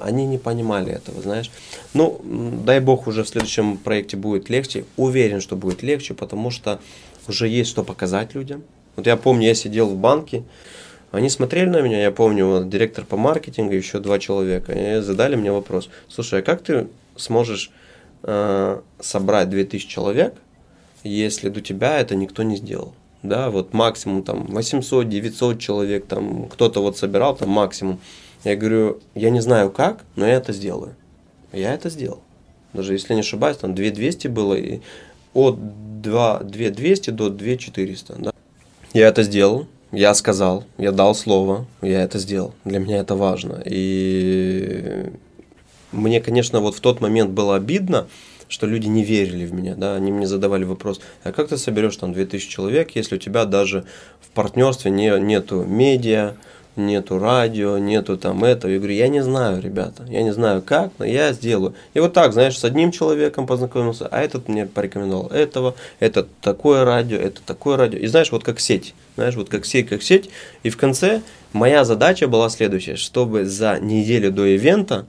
[0.00, 1.50] Они не понимали этого, знаешь.
[1.94, 2.20] Ну,
[2.64, 4.84] дай бог, уже в следующем проекте будет легче.
[4.96, 6.80] Уверен, что будет легче, потому что
[7.28, 8.64] уже есть что показать людям.
[8.96, 10.42] Вот я помню, я сидел в банке,
[11.12, 15.36] они смотрели на меня, я помню, вот, директор по маркетингу, еще два человека, и задали
[15.36, 15.88] мне вопрос.
[16.08, 17.70] Слушай, а как ты сможешь
[18.22, 20.34] э, собрать 2000 человек,
[21.04, 22.94] если до тебя это никто не сделал?
[23.22, 27.98] Да, вот максимум там 800, 900 человек, там кто-то вот собирал, там максимум.
[28.44, 30.94] Я говорю, я не знаю как, но я это сделаю.
[31.52, 32.20] Я это сделал.
[32.72, 34.80] Даже если не ошибаюсь, там 2200 было, и
[35.34, 35.56] от
[36.02, 38.14] 2, 2200 до 2400.
[38.18, 38.32] Да.
[38.92, 42.54] Я это сделал, я сказал, я дал слово, я это сделал.
[42.64, 43.62] Для меня это важно.
[43.64, 45.10] И
[45.92, 48.06] мне, конечно, вот в тот момент было обидно,
[48.48, 51.96] что люди не верили в меня, да, они мне задавали вопрос, а как ты соберешь
[51.96, 53.84] там 2000 человек, если у тебя даже
[54.20, 56.34] в партнерстве не, нету медиа,
[56.76, 58.70] нету радио, нету там этого.
[58.70, 61.74] Я говорю, я не знаю, ребята, я не знаю как, но я сделаю.
[61.94, 66.84] И вот так, знаешь, с одним человеком познакомился, а этот мне порекомендовал этого, это такое
[66.84, 67.98] радио, это такое радио.
[67.98, 70.30] И знаешь, вот как сеть, знаешь, вот как сеть, как сеть.
[70.62, 75.06] И в конце моя задача была следующая, чтобы за неделю до ивента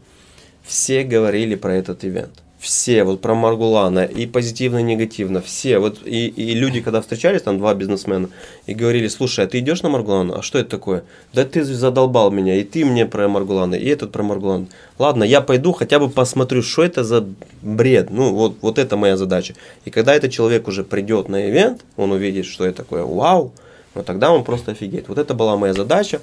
[0.64, 6.00] все говорили про этот ивент все, вот про Маргулана, и позитивно, и негативно, все, вот,
[6.06, 8.30] и, и люди, когда встречались, там два бизнесмена,
[8.66, 10.40] и говорили, слушай, а ты идешь на Маргулана?
[10.40, 11.04] А что это такое?
[11.34, 14.68] Да ты задолбал меня, и ты мне про Маргулана, и этот про Маргулана.
[14.98, 17.26] Ладно, я пойду, хотя бы посмотрю, что это за
[17.62, 19.54] бред, ну, вот, вот это моя задача.
[19.86, 23.54] И когда этот человек уже придет на ивент, он увидит, что это такое, вау,
[23.94, 25.10] вот тогда он просто офигеет.
[25.10, 26.22] Вот это была моя задача.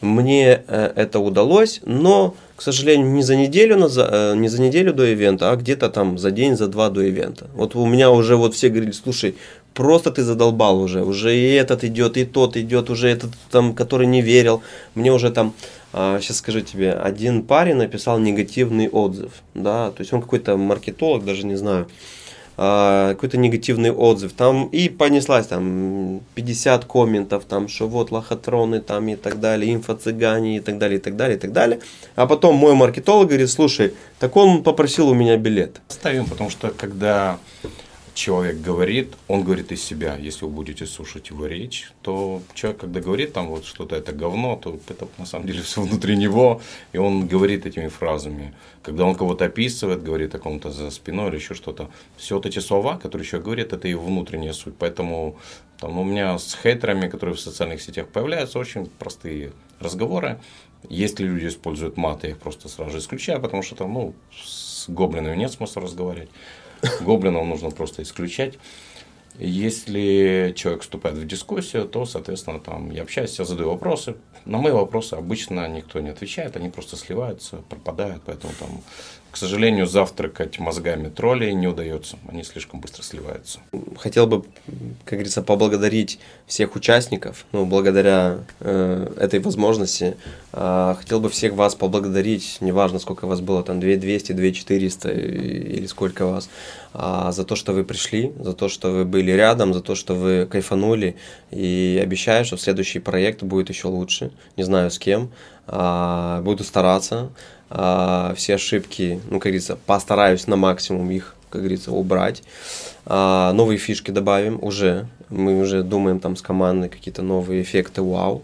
[0.00, 5.04] Мне э, это удалось, но, к сожалению, не за неделю, э, не за неделю до
[5.04, 7.48] ивента, а где-то там за день, за два до ивента.
[7.54, 9.34] Вот у меня уже вот все говорили, слушай,
[9.74, 14.06] просто ты задолбал уже, уже и этот идет, и тот идет, уже этот там, который
[14.06, 14.62] не верил.
[14.94, 15.54] Мне уже там,
[15.92, 21.24] сейчас а, скажу тебе, один парень написал негативный отзыв, да, то есть он какой-то маркетолог,
[21.24, 21.88] даже не знаю,
[22.56, 24.32] какой-то негативный отзыв.
[24.32, 30.56] Там и понеслась там 50 комментов, там, что вот лохотроны там и так далее, инфо-цыгане
[30.56, 31.80] и так далее, и так далее, и так далее.
[32.14, 35.80] А потом мой маркетолог говорит, слушай, так он попросил у меня билет.
[35.88, 37.38] Ставим, потому что когда
[38.14, 40.16] человек говорит, он говорит из себя.
[40.16, 44.56] Если вы будете слушать его речь, то человек, когда говорит там вот что-то это говно,
[44.56, 46.60] то это на самом деле все внутри него,
[46.92, 48.54] и он говорит этими фразами.
[48.82, 52.58] Когда он кого-то описывает, говорит о ком-то за спиной или еще что-то, все вот эти
[52.58, 54.74] слова, которые человек говорит, это его внутренняя суть.
[54.78, 55.38] Поэтому
[55.78, 60.38] там, у меня с хейтерами, которые в социальных сетях появляются, очень простые разговоры.
[60.88, 65.36] Если люди используют мат, я их просто сразу исключаю, потому что там, ну, с гоблинами
[65.36, 66.30] нет смысла разговаривать.
[67.00, 68.58] Гоблинов нужно просто исключать.
[69.38, 74.16] Если человек вступает в дискуссию, то, соответственно, там я общаюсь, я задаю вопросы.
[74.44, 78.82] На мои вопросы обычно никто не отвечает, они просто сливаются, пропадают, поэтому там
[79.32, 82.18] к сожалению, завтракать мозгами троллей не удается.
[82.28, 83.60] Они слишком быстро сливаются.
[83.96, 84.42] Хотел бы,
[85.06, 87.46] как говорится, поблагодарить всех участников.
[87.52, 90.18] Ну, благодаря э, этой возможности.
[90.52, 92.58] Э, хотел бы всех вас поблагодарить.
[92.60, 96.50] Неважно, сколько вас было, там 2 200, 2 400 или сколько вас.
[96.92, 100.14] А, за то, что вы пришли, за то, что вы были рядом, за то, что
[100.14, 101.16] вы кайфанули.
[101.50, 104.30] И обещаю, что следующий проект будет еще лучше.
[104.58, 105.30] Не знаю с кем.
[105.66, 107.30] А, буду стараться.
[107.74, 112.42] А, все ошибки, ну, как говорится, постараюсь на максимум их, как говорится, убрать.
[113.06, 115.06] А, новые фишки добавим уже.
[115.30, 118.42] Мы уже думаем там с командой какие-то новые эффекты, вау.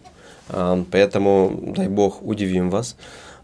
[0.48, 2.96] А, поэтому, дай бог, удивим вас.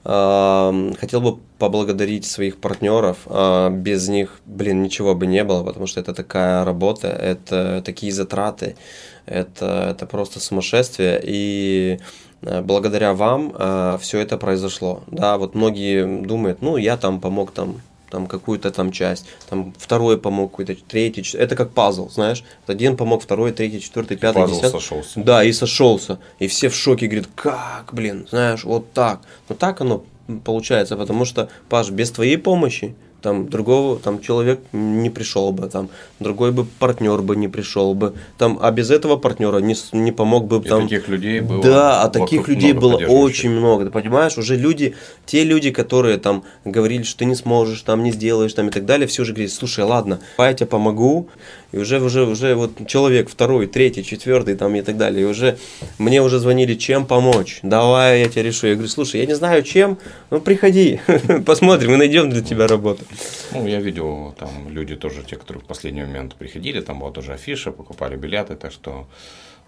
[0.07, 3.27] Хотел бы поблагодарить своих партнеров.
[3.71, 8.77] Без них, блин, ничего бы не было, потому что это такая работа, это такие затраты,
[9.25, 11.19] это, это просто сумасшествие.
[11.25, 12.01] И
[12.34, 15.03] Э, благодаря вам э, все это произошло.
[15.07, 17.81] Да, вот многие думают, ну, я там помог там
[18.11, 23.25] там какую-то там часть, там второй помог, какой-то третий, это как пазл, знаешь, один помог,
[23.25, 24.81] второй, третий, четвертый, пятый, пазл десятый.
[24.81, 25.21] сошелся.
[25.21, 29.81] Да, и сошелся, и все в шоке, говорят, как, блин, знаешь, вот так, но так
[29.81, 30.05] оно
[30.45, 35.89] получается, потому что, Паш, без твоей помощи там другого там человек не пришел бы, там
[36.21, 40.47] другой бы партнер бы не пришел бы, там, а без этого партнера не, не помог
[40.47, 40.83] бы И там.
[40.83, 45.43] таких людей было Да, а таких людей было очень много, ты понимаешь, уже люди, те
[45.43, 49.07] люди, которые там говорили, что ты не сможешь, там не сделаешь, там и так далее,
[49.07, 51.29] все уже говорят, слушай, ладно, я тебе помогу,
[51.75, 55.59] и уже, уже, уже вот человек второй, третий, четвертый там и так далее, и уже
[55.99, 59.63] мне уже звонили, чем помочь, давай я тебе решу, я говорю, слушай, я не знаю
[59.65, 59.99] чем,
[60.31, 61.01] ну приходи,
[61.47, 63.05] посмотрим, мы найдем для тебя работу.
[63.53, 67.33] Ну, я видел, там люди тоже, те, которые в последний момент приходили, там была тоже
[67.33, 69.09] афиша, покупали билеты, так что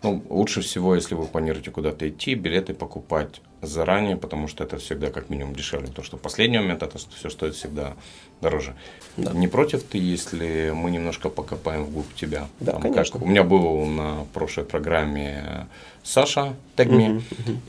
[0.02, 5.10] ну, лучше всего, если вы планируете куда-то идти, билеты покупать заранее, потому что это всегда
[5.10, 7.94] как минимум дешевле, потому что в последний момент это все стоит всегда
[8.40, 8.75] дороже.
[9.16, 9.33] Да.
[9.33, 12.49] Не против ты, если мы немножко покопаем вглубь тебя?
[12.61, 13.18] Да, Там конечно.
[13.18, 15.66] Как, у меня был на прошлой программе
[16.05, 17.22] Саша Тегми,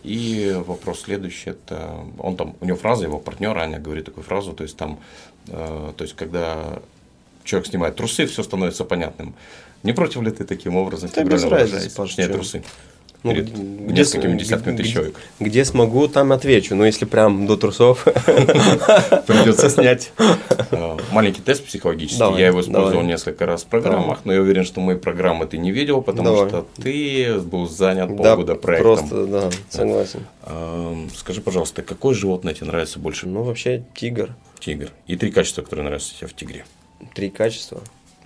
[0.03, 4.53] и вопрос следующий, это он там, у него фраза, его партнер Аня говорит такую фразу,
[4.53, 4.99] то есть там,
[5.47, 6.79] э, то есть когда
[7.45, 9.33] человек снимает трусы, все становится понятным.
[9.83, 12.33] Не против ли ты таким образом Да без разницы, чё?
[12.33, 12.63] трусы?
[13.23, 13.61] Ну, Перед где-
[13.93, 15.15] несколькими где- десятками тысяч человек.
[15.39, 18.03] Где смогу, там отвечу, но если прям до трусов,
[19.27, 20.11] Придется снять.
[20.71, 22.37] Э, Маленький тест психологический.
[22.39, 25.71] Я его использовал несколько раз в программах, но я уверен, что мои программы ты не
[25.71, 28.97] видел, потому что ты был занят да, полгода проектом.
[28.97, 30.19] просто, да, согласен.
[30.45, 33.27] Эм, Скажи, пожалуйста, какое животное тебе нравится больше?
[33.27, 34.35] Ну, вообще, тигр.
[34.59, 34.89] Тигр.
[35.07, 36.65] И три качества, которые нравятся тебе в тигре.
[37.13, 37.81] Три качества.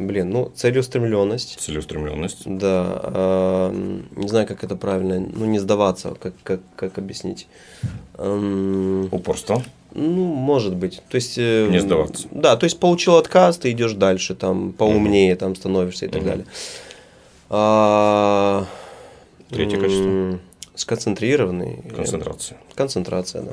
[0.07, 1.59] Блин, ну, целеустремленность.
[1.59, 3.71] Целеустремленность, Да,
[4.15, 7.47] не знаю, как это правильно, ну, не сдаваться, как, как, как объяснить.
[8.17, 11.01] Упорство, Ну, может быть.
[11.09, 11.37] То есть...
[11.37, 12.27] э, Не сдаваться.
[12.31, 16.29] Да, то есть получил отказ, ты идешь дальше, там, поумнее там становишься и так Мгм.
[16.29, 16.45] далее.
[17.49, 18.65] А,
[19.49, 20.39] Третье качество.
[20.75, 21.83] Сконцентрированный.
[21.95, 22.57] концентрация.
[22.75, 23.51] Концентрация, да.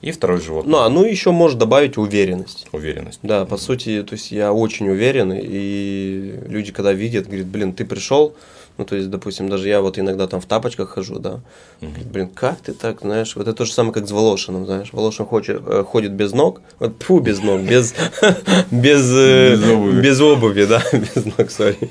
[0.00, 0.70] И второе животное.
[0.70, 2.66] Ну, а ну еще может добавить уверенность.
[2.72, 3.18] Уверенность.
[3.22, 7.84] Да, по сути, то есть я очень уверен, и люди, когда видят, говорят, блин, ты
[7.84, 8.34] пришел,
[8.76, 11.40] ну, то есть, допустим, даже я вот иногда там в тапочках хожу, да,
[11.80, 14.92] говорит, блин, как ты так, знаешь, вот это то же самое, как с Волошиным, знаешь,
[14.92, 17.92] Волошин хочет, э, ходит без ног, вот, фу, без ног, без,
[18.70, 19.56] без, э,
[20.00, 20.64] Без обуви.
[20.64, 21.90] да, без ног, сори.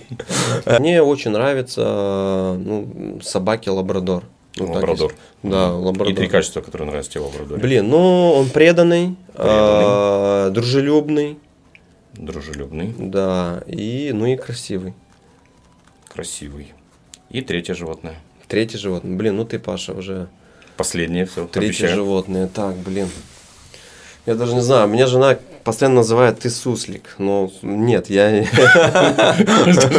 [0.80, 4.24] Мне очень нравятся, ну, собаки лабрадор.
[4.60, 5.12] Ну, так Лабрадор.
[5.12, 6.14] если- Да, лабрадор.
[6.14, 7.62] И три качества, которые нравятся тебе в лабрадоре.
[7.62, 11.38] Блин, ну он преданный, а, дружелюбный,
[12.14, 14.94] Дружелюбный, да, и ну и красивый.
[16.12, 16.74] красивый.
[17.30, 18.16] И третье животное.
[18.48, 19.16] Третье животное.
[19.16, 20.28] Блин, ну ты, Паша, уже
[20.78, 21.46] Последнее все.
[21.48, 22.48] третье животное.
[22.48, 23.10] Так, блин.
[24.26, 28.30] Я даже не знаю, меня жена постоянно называет ты суслик, но нет, я...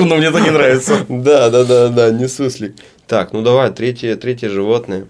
[0.01, 0.99] Но мне это не нравится.
[1.09, 2.77] Да, да, да, да, не суслик.
[3.09, 5.07] Так, ну давай, третье, третье животное.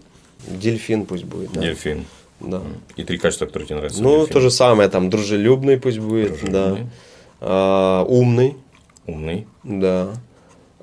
[0.46, 1.60] Дельфин пусть будет, да.
[1.60, 2.06] Дельфин.
[2.40, 2.62] Да.
[2.96, 4.00] И три качества, которые тебе нравятся.
[4.02, 4.32] Ну, дельфине.
[4.32, 6.82] то же самое, там, дружелюбный пусть будет, Дружелюбный.
[6.84, 6.88] да.
[7.40, 8.56] А, умный,
[9.06, 10.10] Умный, Да.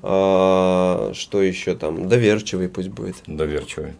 [0.02, 2.08] А, что еще там?
[2.08, 3.16] Доверчивый пусть будет.
[3.26, 3.94] доверчивый.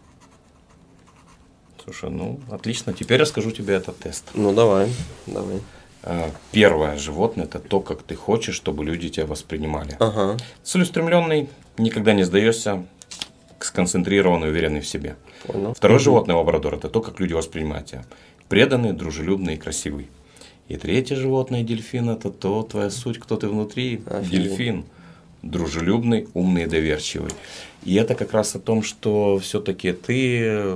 [1.82, 2.92] Слушай, ну, отлично.
[2.92, 4.24] Теперь расскажу тебе этот тест.
[4.34, 4.92] Ну давай,
[5.26, 5.60] давай.
[6.02, 9.96] А, Первое животное– это то, как ты хочешь, чтобы люди тебя воспринимали.
[10.00, 10.36] Ага.
[10.64, 11.48] Целеустремленный,
[11.78, 12.84] никогда не сдаешься,
[13.60, 15.16] сконцентрированный, уверенный в себе.
[15.46, 15.74] Понял.
[15.74, 18.04] Второе животное лабрадор– это то, как люди воспринимают тебя.
[18.48, 20.08] Преданный, дружелюбный и красивый.
[20.68, 24.02] И третье животное дельфин– это то, твоя суть, кто ты внутри.
[24.06, 24.30] Офигеть.
[24.30, 24.84] Дельфин.
[25.42, 27.30] Дружелюбный, умный и доверчивый.
[27.84, 30.74] И это как раз о том, что все-таки ты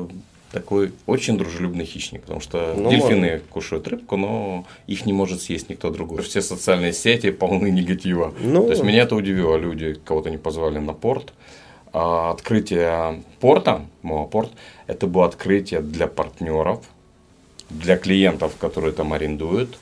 [0.52, 5.68] такой очень дружелюбный хищник, потому что Ну, дельфины кушают рыбку, но их не может съесть
[5.70, 6.22] никто другой.
[6.22, 8.34] Все социальные сети полны негатива.
[8.40, 8.64] Ну.
[8.64, 9.56] То есть меня это удивило.
[9.56, 11.32] Люди кого-то не позвали на порт.
[11.92, 14.50] А открытие порта, Моапорт,
[14.86, 16.84] это было открытие для партнеров,
[17.68, 19.76] для клиентов, которые там арендуют,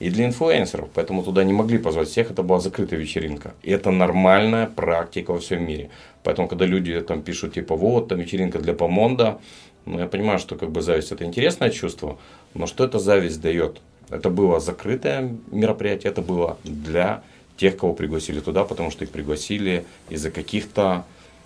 [0.00, 0.88] и для инфлюенсеров.
[0.94, 3.54] Поэтому туда не могли позвать всех, это была закрытая вечеринка.
[3.62, 5.90] И это нормальная практика во всем мире.
[6.22, 9.38] Поэтому, когда люди там пишут, типа, вот, там вечеринка для помонда,
[9.86, 12.18] ну, я понимаю, что как бы зависть это интересное чувство,
[12.54, 13.80] но что эта зависть дает?
[14.10, 17.22] Это было закрытое мероприятие, это было для
[17.56, 21.04] тех, кого пригласили туда, потому что их пригласили из-за каких-то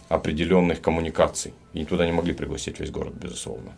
[0.09, 1.53] определенных коммуникаций.
[1.75, 3.73] И туда не могли пригласить весь город, безусловно.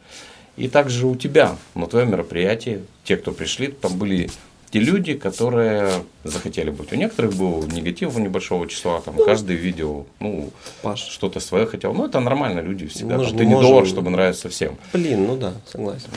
[0.56, 4.30] И также у тебя на твоем мероприятии, те, кто пришли, там были
[4.70, 5.90] те люди, которые
[6.22, 6.92] захотели быть.
[6.92, 10.50] У некоторых был негатив у небольшого числа, там каждый видел, ну,
[10.82, 11.00] Паш.
[11.00, 11.92] что-то свое хотел.
[11.92, 13.16] Ну, это нормально, люди всегда.
[13.18, 14.76] Мы Там ты не не можем- доллар, чтобы нравиться всем.
[14.92, 16.10] Блин, ну да, согласен.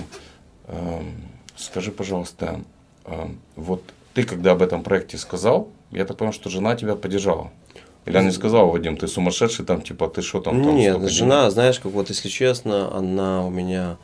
[0.67, 1.13] Эм,
[1.55, 2.59] Скажи, пожалуйста,
[3.05, 3.83] эм, вот
[4.13, 7.51] ты когда об этом проекте сказал, я так понял, что жена тебя поддержала.
[8.05, 10.61] Или она не сказала, Вадим, ты сумасшедший, там, типа, ты что там?
[10.63, 13.97] там Нет, жена, знаешь, как вот, если честно, она у меня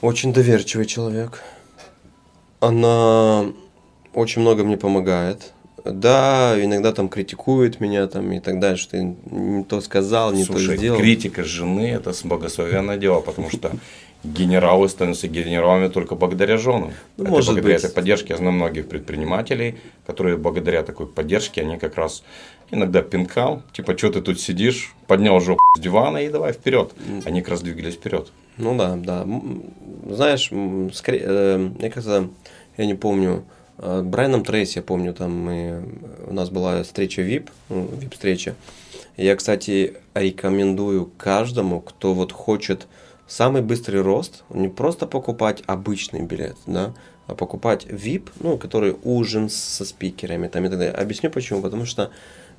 [0.00, 1.42] очень доверчивый человек.
[2.60, 3.46] Она
[4.12, 5.52] очень много мне помогает.
[5.84, 10.42] Да, иногда там критикует меня там и так далее, что ты не то сказал, не
[10.44, 10.98] Слушай, то сделал.
[10.98, 13.70] критика жены– это благословенное дело, потому что
[14.24, 16.92] генералы становятся генералами только благодаря женам.
[17.18, 17.84] Ну, это может благодаря быть.
[17.84, 18.28] этой поддержке.
[18.30, 22.22] Я знаю многих предпринимателей, которые благодаря такой поддержке, они как раз
[22.70, 26.92] иногда пинкал, типа, что ты тут сидишь, поднял жопу с дивана и давай вперед.
[27.24, 28.30] Они как раз двигались вперед.
[28.56, 29.26] Ну да, да.
[30.08, 30.50] Знаешь,
[30.94, 32.28] скорее, э, я как-то,
[32.76, 33.44] я не помню,
[33.78, 35.84] э, Брайаном Трейси, я помню, там мы,
[36.26, 38.54] у нас была встреча VIP, ну, VIP-встреча.
[39.16, 42.86] Я, кстати, рекомендую каждому, кто вот хочет
[43.26, 46.94] самый быстрый рост, не просто покупать обычный билет, да,
[47.26, 50.94] а покупать VIP, ну, который ужин со спикерами там и так далее.
[50.94, 51.62] Объясню почему.
[51.62, 52.10] Потому что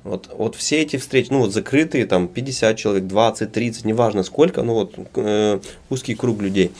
[0.04, 4.62] вот, вот все эти встречи, ну вот закрытые, там 50 человек, 20, 30, неважно сколько,
[4.62, 6.72] ну вот э, узкий круг людей.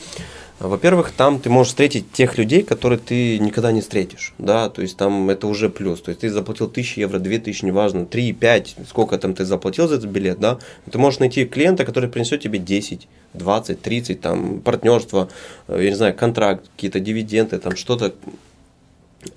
[0.59, 4.97] Во-первых, там ты можешь встретить тех людей, которые ты никогда не встретишь, да, то есть
[4.97, 9.19] там это уже плюс, то есть ты заплатил 1000 евро, 2000, неважно, 3, 5, сколько
[9.19, 10.57] там ты заплатил за этот билет, да,
[10.91, 15.29] ты можешь найти клиента, который принесет тебе 10, 20, 30, там, партнерство,
[15.67, 18.15] э, я не знаю, контракт, какие-то дивиденды, там что-то,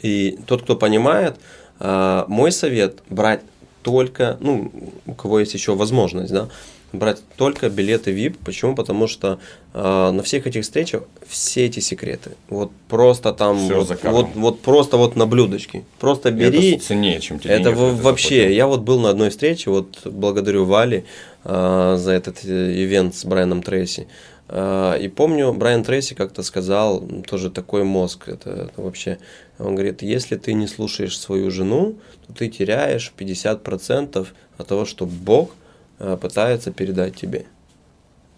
[0.01, 1.37] и тот, кто понимает,
[1.81, 3.41] а, мой совет брать
[3.83, 4.71] только, ну,
[5.07, 6.49] у кого есть еще возможность, да,
[6.93, 8.37] брать только билеты VIP.
[8.45, 8.75] Почему?
[8.75, 9.39] Потому что
[9.73, 12.33] а, на всех этих встречах все эти секреты.
[12.49, 15.85] Вот просто там, вот, вот, вот просто вот на блюдечке.
[15.99, 16.73] Просто бери.
[16.73, 18.57] Это ценнее, чем тебе Это вообще, заплатил.
[18.57, 21.05] я вот был на одной встрече, вот благодарю Вали
[21.45, 24.03] а, за этот э, ивент с Брайаном Трейси.
[24.03, 24.09] А,
[24.53, 29.19] и помню, Брайан Трейси как-то сказал, тоже такой мозг, это, это вообще,
[29.59, 34.27] он говорит, если ты не слушаешь свою жену, то ты теряешь 50%
[34.59, 35.55] от того, что Бог
[36.01, 37.47] а, пытается передать тебе.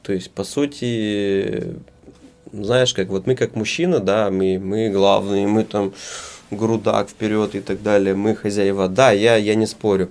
[0.02, 1.76] То есть, по сути,
[2.52, 5.94] знаешь, как вот мы как мужчина, да, мы, мы главные, мы там
[6.50, 8.88] грудак вперед и так далее, мы хозяева.
[8.88, 10.10] Да, я, я не спорю.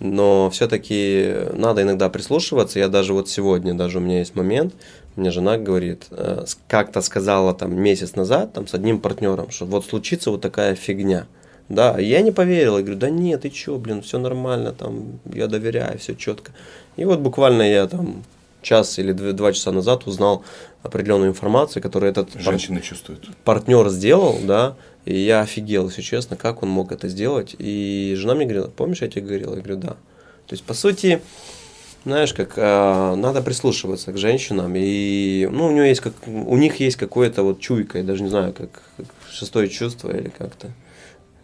[0.00, 2.78] Но все-таки надо иногда прислушиваться.
[2.78, 4.74] Я даже вот сегодня, даже у меня есть момент,
[5.16, 9.84] мне жена говорит, э, как-то сказала там месяц назад там с одним партнером, что вот
[9.84, 11.26] случится вот такая фигня.
[11.68, 15.20] Да, и я не поверил, я говорю, да нет, ты чё, блин, все нормально, там,
[15.32, 16.52] я доверяю, все четко.
[16.96, 18.24] И вот буквально я там
[18.62, 20.44] час или дв- два часа назад узнал
[20.82, 23.28] определенную информацию, которую этот пар- Женщины чувствуют.
[23.44, 27.54] партнер сделал, да, и я офигел, если честно, как он мог это сделать.
[27.58, 29.54] И жена мне говорила, помнишь, я тебе говорил?
[29.54, 29.88] Я говорю, да.
[30.46, 31.20] То есть, по сути,
[32.04, 36.80] знаешь, как а, надо прислушиваться к женщинам, и ну, у, нее есть как, у них
[36.80, 40.70] есть какое-то вот чуйка, я даже не знаю, как, как шестое чувство или как-то.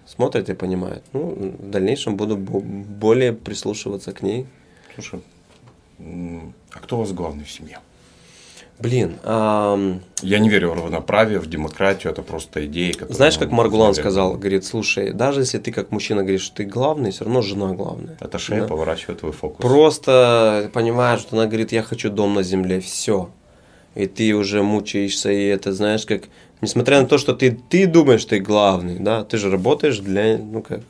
[0.07, 1.03] Смотрят и понимают.
[1.13, 4.47] Ну, в дальнейшем буду бо- более прислушиваться к ней.
[4.95, 5.21] Слушай,
[5.99, 7.79] а кто у вас главный в семье?
[8.79, 13.17] Блин, ам, Я не верю в равноправие, в демократию, это просто идеи, которые...
[13.17, 16.65] знаешь, как Маргулан наверное, сказал, говорит, слушай, даже если ты как мужчина говоришь, что ты
[16.65, 18.19] главный, все равно жена главная.
[18.21, 18.67] Это шея Да.
[18.69, 19.63] поворачивает твой фокус.
[19.65, 23.31] Просто понимаешь, что она говорит, я хочу дом на земле, все.
[23.95, 26.25] И ты уже мучаешься, и это, знаешь, как,
[26.61, 30.61] несмотря на то, что ты, ты думаешь, ты главный, да, ты же работаешь для, ну
[30.61, 30.81] как,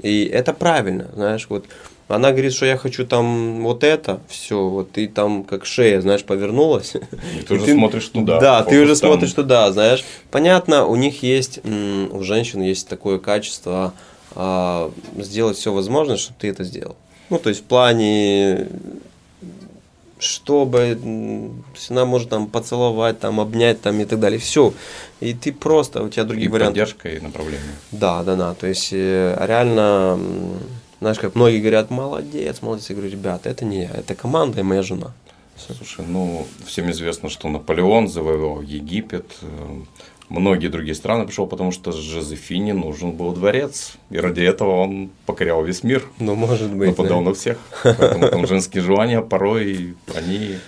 [0.00, 1.66] и это правильно, знаешь, вот,
[2.14, 6.24] она говорит, что я хочу там вот это, все, вот ты там как шея, знаешь,
[6.24, 6.94] повернулась.
[6.94, 9.10] И ты уже смотришь туда, Да, ты уже там.
[9.10, 10.04] смотришь туда, знаешь.
[10.30, 13.92] Понятно, у них есть, у женщин есть такое качество
[14.34, 16.96] а, сделать все возможное, чтобы ты это сделал.
[17.30, 18.68] Ну, то есть в плане,
[20.18, 20.98] чтобы
[21.90, 24.38] она может там поцеловать, там обнять, там и так далее.
[24.38, 24.72] Все.
[25.20, 26.74] И ты просто, у тебя И других вариантов.
[26.94, 27.74] поддержка, и направление.
[27.90, 28.54] Да, да, да.
[28.54, 30.58] То есть э, реально, м,
[31.02, 32.88] знаешь, как многие говорят, молодец, молодец.
[32.88, 35.10] Я говорю, ребята, это не я, это команда и моя жена.
[35.56, 39.26] Слушай, ну, всем известно, что Наполеон завоевал Египет,
[40.28, 43.94] многие другие страны пришел, потому что Жозефине нужен был дворец.
[44.10, 46.90] И ради этого он покорял весь мир, Ну, может быть.
[46.90, 47.30] нападал да.
[47.30, 47.58] на всех.
[47.82, 50.58] Поэтому там женские желания порой, они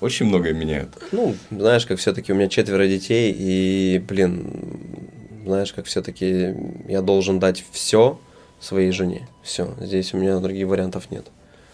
[0.00, 0.88] очень многое меняют.
[1.12, 4.46] Ну, знаешь, как все-таки у меня четверо детей, и, блин,
[5.44, 6.54] знаешь, как все-таки
[6.88, 8.18] я должен дать все
[8.60, 9.28] своей жене.
[9.42, 9.74] Все.
[9.80, 11.26] Здесь у меня других вариантов нет.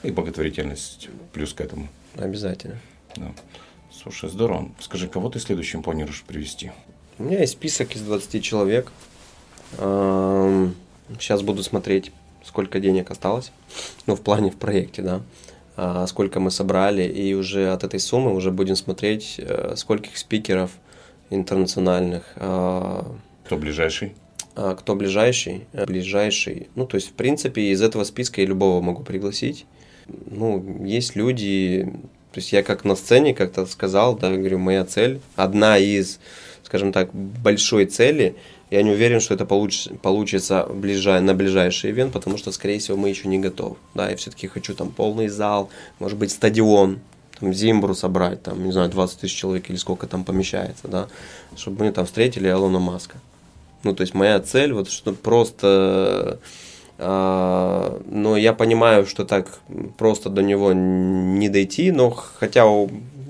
[0.03, 1.89] И благотворительность плюс к этому.
[2.17, 2.79] Обязательно.
[3.17, 3.33] Да.
[3.91, 4.71] Слушай, здорово.
[4.81, 6.73] Скажи, кого ты следующим планируешь привести?
[7.19, 8.93] У меня есть список из 20 человек.
[9.77, 12.13] Сейчас буду смотреть,
[12.45, 13.53] сколько денег осталось.
[14.07, 15.23] Ну, в плане в проекте, да.
[15.77, 17.03] А, Сколько мы собрали.
[17.05, 20.71] И уже от этой суммы уже будем смотреть, э, скольких спикеров
[21.31, 23.07] интернациональных, а,
[23.45, 24.15] Кто ближайший?
[24.57, 25.67] А кто ближайший?
[25.73, 26.69] Э, Ближайший.
[26.75, 29.67] Ну, то есть, в принципе, из этого списка я любого могу пригласить.
[30.07, 31.89] Ну, есть люди,
[32.33, 36.21] то есть я как на сцене как-то сказал, да, говорю, моя цель, одна из
[36.65, 38.35] скажем так, большой цели,
[38.71, 42.97] я не уверен, что это получится, получится ближай, на ближайший ивент, потому что, скорее всего,
[42.97, 43.77] мы еще не готовы.
[43.95, 46.99] Да, я все-таки хочу там полный зал, может быть, стадион,
[47.39, 51.09] там, Зимбру собрать, там, не знаю, 20 тысяч человек или сколько там помещается, да,
[51.57, 53.19] чтобы мы там встретили Илона Маска.
[53.85, 56.41] Ну, то есть моя цель, вот что просто
[56.99, 59.59] а, но я понимаю, что так
[59.99, 62.65] просто до него не дойти, но хотя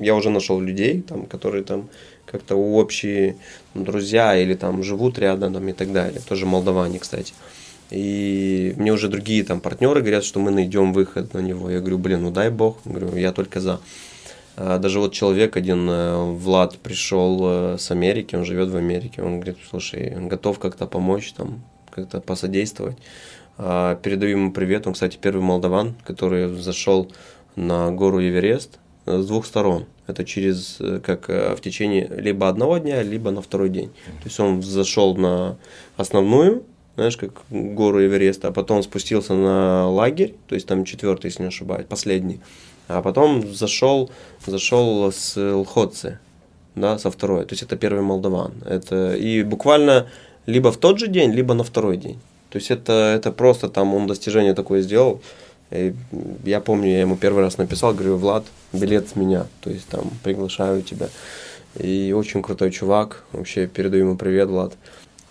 [0.00, 1.88] я уже нашел людей, там, которые там
[2.26, 3.36] как-то общие
[3.74, 6.20] друзья или там живут рядом там, и так далее.
[6.28, 7.32] Тоже молдаване, кстати.
[7.90, 11.70] И мне уже другие там партнеры говорят, что мы найдем выход на него.
[11.70, 12.78] Я говорю, блин, ну дай бог.
[12.84, 13.80] Я говорю, я только за.
[14.56, 19.22] А даже вот человек один, э, Влад, пришел э, с Америки, он живет в Америке.
[19.22, 22.96] Он говорит, слушай, он готов как-то помочь, там, как-то посодействовать.
[23.56, 24.86] А, передаю ему привет.
[24.86, 27.10] Он, кстати, первый молдаван, который зашел
[27.56, 29.86] на гору Эверест э, с двух сторон.
[30.06, 33.88] Это через, э, как э, в течение либо одного дня, либо на второй день.
[33.88, 35.56] То есть он зашел на
[35.96, 36.64] основную,
[36.96, 41.48] знаешь, как гору Эвереста, а потом спустился на лагерь, то есть там четвертый, если не
[41.48, 42.40] ошибаюсь, последний.
[42.88, 44.10] А потом зашел,
[44.46, 46.18] зашел с Лходцы,
[46.74, 47.44] да, со второй.
[47.44, 48.52] То есть это первый молдаван.
[48.66, 50.06] Это и буквально
[50.46, 52.18] либо в тот же день, либо на второй день.
[52.50, 55.20] То есть это, это просто там он достижение такое сделал.
[55.70, 55.94] И
[56.44, 60.10] я помню, я ему первый раз написал, говорю, Влад, билет с меня, то есть там
[60.22, 61.08] приглашаю тебя.
[61.78, 64.74] И очень крутой чувак, вообще передаю ему привет, Влад.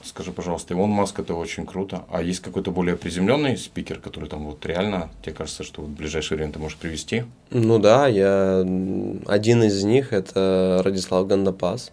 [0.03, 2.03] Скажи, пожалуйста, Илон Маск это очень круто.
[2.09, 5.93] А есть какой-то более приземленный спикер, который там вот реально, тебе кажется, что вот в
[5.93, 7.23] ближайшее время ты можешь привести?
[7.51, 8.59] Ну да, я
[9.27, 11.91] один из них это Радислав Гандапас.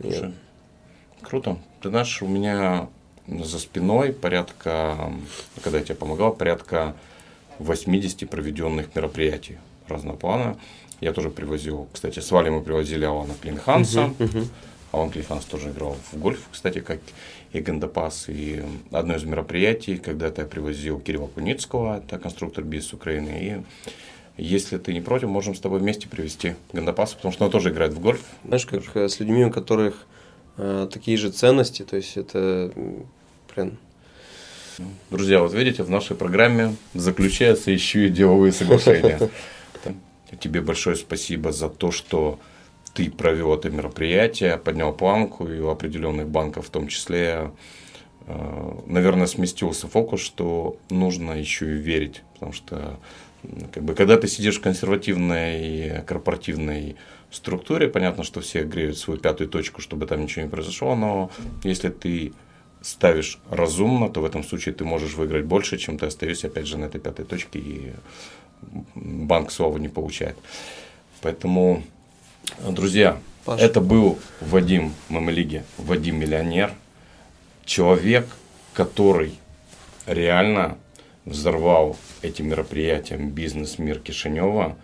[0.00, 0.32] Слушай,
[1.20, 1.58] круто.
[1.82, 2.88] Ты знаешь, у меня
[3.28, 5.12] за спиной порядка,
[5.62, 6.94] когда я тебе помогал, порядка
[7.58, 10.56] 80 проведенных мероприятий разного плана.
[11.00, 14.00] Я тоже привозил, кстати, с Валей мы привозили Алана Клинханса.
[14.00, 14.46] Uh-huh, uh-huh.
[14.94, 17.00] Алан Клинханс тоже играл в гольф, кстати, как
[17.52, 18.26] и Гандапас.
[18.28, 23.64] И одно из мероприятий, когда-то я привозил Кирилла Куницкого, это конструктор БИС Украины.
[24.36, 27.70] И если ты не против, можем с тобой вместе привести Гандапаса, потому что он тоже
[27.70, 28.22] играет в гольф.
[28.44, 30.06] Знаешь, как э, с людьми, у которых
[30.58, 32.72] э, такие же ценности, то есть это,
[33.54, 33.76] блин.
[35.10, 39.28] Друзья, вот видите, в нашей программе заключаются еще и деловые соглашения.
[40.40, 42.38] Тебе большое спасибо за то, что
[42.94, 47.50] ты провел это мероприятие, поднял планку, и у определенных банков в том числе,
[48.26, 52.98] э, наверное, сместился фокус, что нужно еще и верить, потому что
[53.72, 56.96] как бы, когда ты сидишь в консервативной корпоративной
[57.30, 61.30] структуре, понятно, что все греют свою пятую точку, чтобы там ничего не произошло, но
[61.62, 62.32] если ты
[62.80, 66.78] ставишь разумно, то в этом случае ты можешь выиграть больше, чем ты остаешься опять же
[66.78, 67.92] на этой пятой точке и
[68.94, 70.36] банк слова не получает.
[71.22, 71.82] Поэтому,
[72.68, 73.64] друзья, Паша.
[73.64, 76.72] это был Вадим Мамалиги, Вадим Миллионер,
[77.64, 78.26] человек,
[78.72, 79.38] который
[80.06, 80.78] реально
[81.24, 84.76] взорвал этим мероприятием бизнес-мир Кишинева.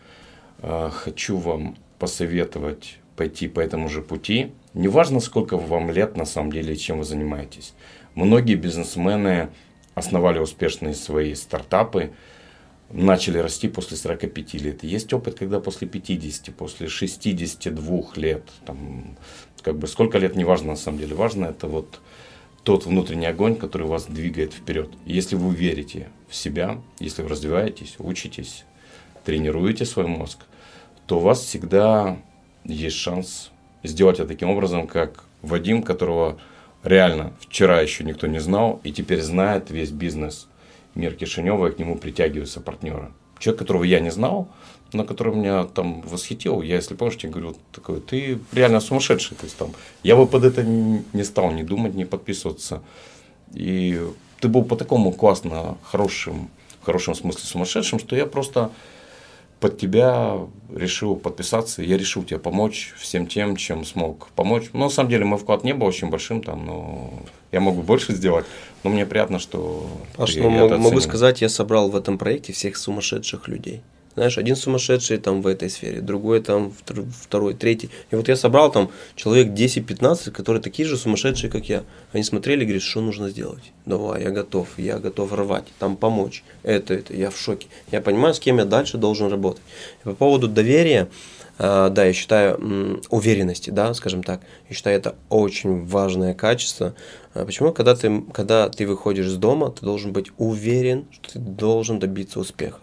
[0.58, 4.52] Э, хочу вам посоветовать пойти по этому же пути.
[4.72, 7.74] Неважно, сколько вам лет на самом деле, чем вы занимаетесь.
[8.14, 9.50] Многие бизнесмены
[9.94, 12.12] основали успешные свои стартапы,
[12.92, 14.82] начали расти после 45 лет.
[14.84, 19.16] Есть опыт, когда после 50, после 62 лет, там,
[19.62, 21.14] как бы сколько лет, неважно на самом деле.
[21.14, 22.00] Важно это вот
[22.64, 24.90] тот внутренний огонь, который вас двигает вперед.
[25.06, 28.64] Если вы верите в себя, если вы развиваетесь, учитесь,
[29.24, 30.40] тренируете свой мозг,
[31.06, 32.18] то у вас всегда
[32.64, 33.50] есть шанс
[33.82, 36.38] сделать это таким образом, как Вадим, которого
[36.82, 40.48] реально вчера еще никто не знал, и теперь знает весь бизнес
[40.94, 43.10] мир Кишинева, и к нему притягиваются партнеры.
[43.38, 44.48] Человек, которого я не знал,
[44.92, 49.36] но который меня там восхитил, я, если помнишь, тебе говорю, такой, ты реально сумасшедший.
[49.36, 49.72] То есть, там,
[50.02, 52.82] я бы под это не стал не думать, не подписываться.
[53.52, 54.00] И
[54.40, 58.70] ты был по такому классно хорошим, в хорошем смысле сумасшедшим, что я просто
[59.60, 60.38] под тебя
[60.74, 61.82] решил подписаться.
[61.82, 64.70] Я решил тебе помочь всем тем, чем смог помочь.
[64.72, 67.12] Но на самом деле мой вклад не был очень большим, там, но
[67.52, 68.46] я могу больше сделать.
[68.82, 69.86] Но мне приятно, что.
[70.16, 73.82] Ну, могу, могу сказать, я собрал в этом проекте всех сумасшедших людей.
[74.20, 76.74] Знаешь, один сумасшедший там в этой сфере, другой там
[77.22, 77.88] второй, третий.
[78.10, 81.84] И вот я собрал там человек 10-15, которые такие же сумасшедшие, как я.
[82.12, 83.72] Они смотрели и говорят, что нужно сделать.
[83.86, 86.44] Давай, я готов, я готов рвать, там помочь.
[86.64, 87.68] Это, это, я в шоке.
[87.90, 89.62] Я понимаю, с кем я дальше должен работать.
[90.02, 91.08] И по поводу доверия,
[91.58, 94.42] а, да, я считаю уверенности, да, скажем так.
[94.68, 96.92] Я считаю, это очень важное качество.
[97.32, 97.72] А почему?
[97.72, 102.38] Когда ты, когда ты выходишь из дома, ты должен быть уверен, что ты должен добиться
[102.38, 102.80] успеха.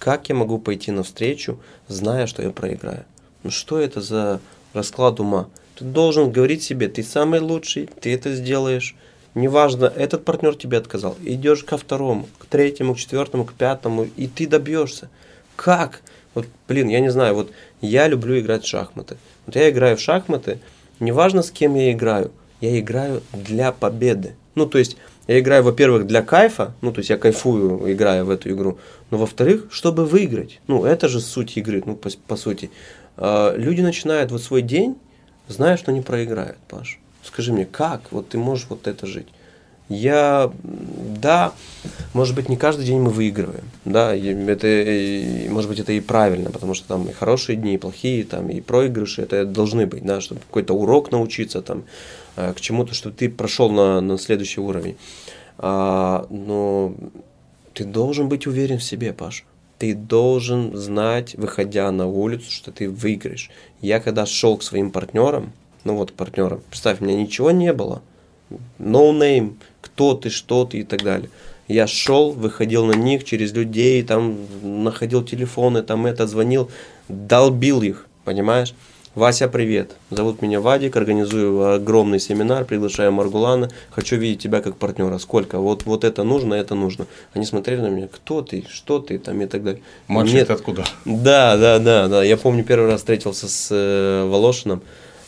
[0.00, 3.04] Как я могу пойти навстречу, зная, что я проиграю?
[3.42, 4.40] Ну что это за
[4.72, 5.46] расклад ума.
[5.76, 8.96] Ты должен говорить себе, ты самый лучший, ты это сделаешь.
[9.34, 11.16] Неважно, этот партнер тебе отказал.
[11.22, 15.10] Идешь ко второму, к третьему, к четвертому, к пятому, и ты добьешься.
[15.54, 16.00] Как?
[16.32, 19.18] Вот, блин, я не знаю, вот я люблю играть в шахматы.
[19.44, 20.60] Вот я играю в шахматы,
[20.98, 22.30] неважно с кем я играю,
[22.62, 24.34] я играю для победы.
[24.54, 24.96] Ну, то есть,
[25.26, 28.78] я играю, во-первых, для кайфа, ну, то есть я кайфую, играя в эту игру,
[29.10, 30.60] но во-вторых, чтобы выиграть.
[30.66, 32.70] Ну, это же суть игры, ну, по, по сути.
[33.16, 34.96] А, люди начинают вот свой день,
[35.48, 36.98] зная, что они проиграют, Паш.
[37.22, 39.28] Скажи мне, как вот ты можешь вот это жить?
[39.90, 41.52] Я, да,
[42.14, 46.74] может быть, не каждый день мы выигрываем, да, это, может быть, это и правильно, потому
[46.74, 50.42] что там и хорошие дни, и плохие, там, и проигрыши, это должны быть, да, чтобы
[50.42, 51.82] какой-то урок научиться, там,
[52.29, 54.96] э, к чему-то, чтобы ты прошел на, на следующий уровень.
[55.58, 56.94] А, но
[57.74, 59.44] ты должен быть уверен в себе, Паша.
[59.78, 63.50] Ты должен знать, выходя на улицу, что ты выиграешь.
[63.80, 65.52] Я когда шел к своим партнерам,
[65.84, 68.02] ну вот партнерам, представь, у меня ничего не было,
[68.78, 71.30] no name, кто ты, что ты и так далее.
[71.68, 76.70] Я шел, выходил на них через людей, там находил телефоны, там это, звонил,
[77.08, 78.74] долбил их, понимаешь?
[79.16, 79.96] Вася, привет.
[80.10, 83.68] Зовут меня Вадик, организую огромный семинар, приглашаю Маргулана.
[83.90, 85.18] Хочу видеть тебя как партнера.
[85.18, 85.58] Сколько?
[85.58, 87.08] Вот, вот это нужно, это нужно.
[87.34, 89.82] Они смотрели на меня, кто ты, что ты там и так далее.
[90.06, 90.50] Мальчик, Нет.
[90.50, 90.84] откуда?
[91.04, 92.22] Да, да, да, да.
[92.22, 94.80] Я помню, первый раз встретился с э, Волошиным.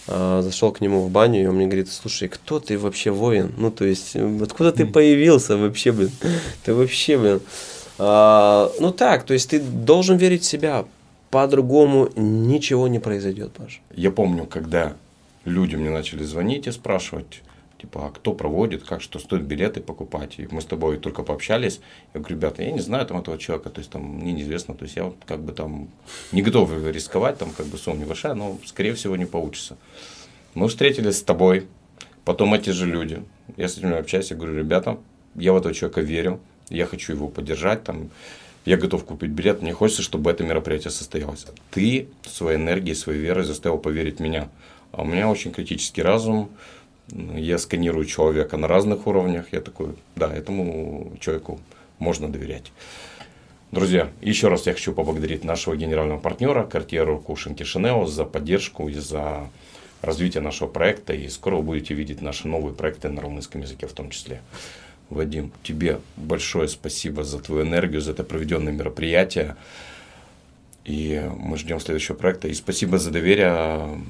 [0.06, 3.52] А, зашел к нему в баню, и он мне говорит, слушай, кто ты вообще воин?
[3.58, 6.12] Ну, то есть, откуда ты появился вообще, блин?
[6.64, 7.40] Ты вообще, блин.
[7.98, 10.84] А, ну так, то есть ты должен верить в себя.
[11.32, 13.80] По-другому ничего не произойдет, Паш.
[13.94, 14.96] Я помню, когда
[15.46, 17.40] люди мне начали звонить и спрашивать,
[17.80, 20.38] типа, а кто проводит, как, что стоит билеты покупать.
[20.38, 21.80] И мы с тобой только пообщались.
[22.12, 24.84] Я говорю, ребята, я не знаю там этого человека, то есть там мне неизвестно, то
[24.84, 25.88] есть я как бы там
[26.32, 29.78] не готов рисковать, там как бы сумма небольшая, но скорее всего не получится.
[30.52, 31.66] Мы встретились с тобой,
[32.26, 33.22] потом эти же люди.
[33.56, 34.98] Я с ними общаюсь, я говорю, ребята,
[35.34, 38.10] я в этого человека верю, я хочу его поддержать, там,
[38.64, 41.46] я готов купить билет, мне хочется, чтобы это мероприятие состоялось.
[41.70, 44.48] Ты своей энергией, своей верой заставил поверить меня.
[44.92, 46.50] А у меня очень критический разум,
[47.08, 49.46] я сканирую человека на разных уровнях.
[49.52, 51.60] Я такой, да, этому человеку
[51.98, 52.72] можно доверять.
[53.70, 58.94] Друзья, еще раз я хочу поблагодарить нашего генерального партнера Картьеру Кушинки Шинео за поддержку и
[58.94, 59.48] за
[60.02, 61.14] развитие нашего проекта.
[61.14, 64.42] И скоро вы будете видеть наши новые проекты на румынском языке в том числе.
[65.12, 69.56] Вадим, тебе большое спасибо за твою энергию, за это проведенное мероприятие.
[70.84, 72.48] И мы ждем следующего проекта.
[72.48, 74.00] И спасибо за доверие.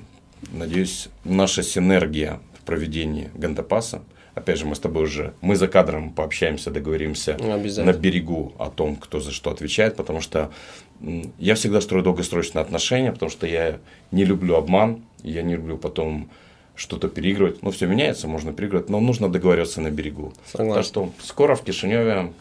[0.52, 4.02] Надеюсь, наша синергия проведении Гандапаса.
[4.34, 8.96] Опять же, мы с тобой уже, мы за кадром пообщаемся, договоримся на берегу о том,
[8.96, 10.50] кто за что отвечает, потому что
[11.38, 13.78] я всегда строю долгосрочные отношения, потому что я
[14.10, 16.30] не люблю обман, я не люблю потом
[16.74, 17.62] что-то переигрывать.
[17.62, 20.32] Ну, все меняется, можно переигрывать, но нужно договариваться на берегу.
[20.46, 20.74] Согласен.
[20.74, 22.32] Так что скоро в Кишиневе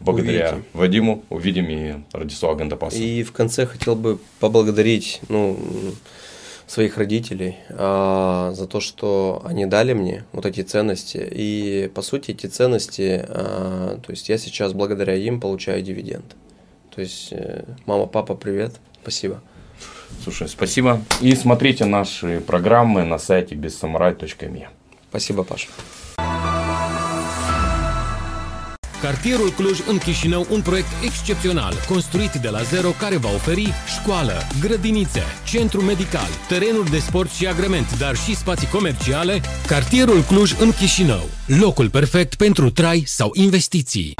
[0.00, 0.68] благодаря Увидите.
[0.72, 2.96] Вадиму увидим и Радислава Гандапаса.
[2.96, 5.58] И в конце хотел бы поблагодарить, ну,
[6.66, 11.28] своих родителей а, за то, что они дали мне вот эти ценности.
[11.30, 16.36] И по сути эти ценности, а, то есть я сейчас благодаря им получаю дивиденд.
[16.94, 19.42] То есть э, мама, папа, привет, спасибо.
[20.23, 21.01] Слушай, спасибо.
[21.21, 24.67] И смотрите наши программы на сайте безсамурай.me.
[25.09, 25.67] Спасибо, Паша.
[29.01, 34.33] Cartierul Cluj în Chișinău, un proiect excepțional, construit de la zero care va oferi școală,
[34.59, 39.41] grădinițe, centru medical, terenuri de sport și agrement, dar și spații comerciale.
[39.67, 44.13] Cartierul Cluj în Chișinău, locul perfect pentru trai sau investiții.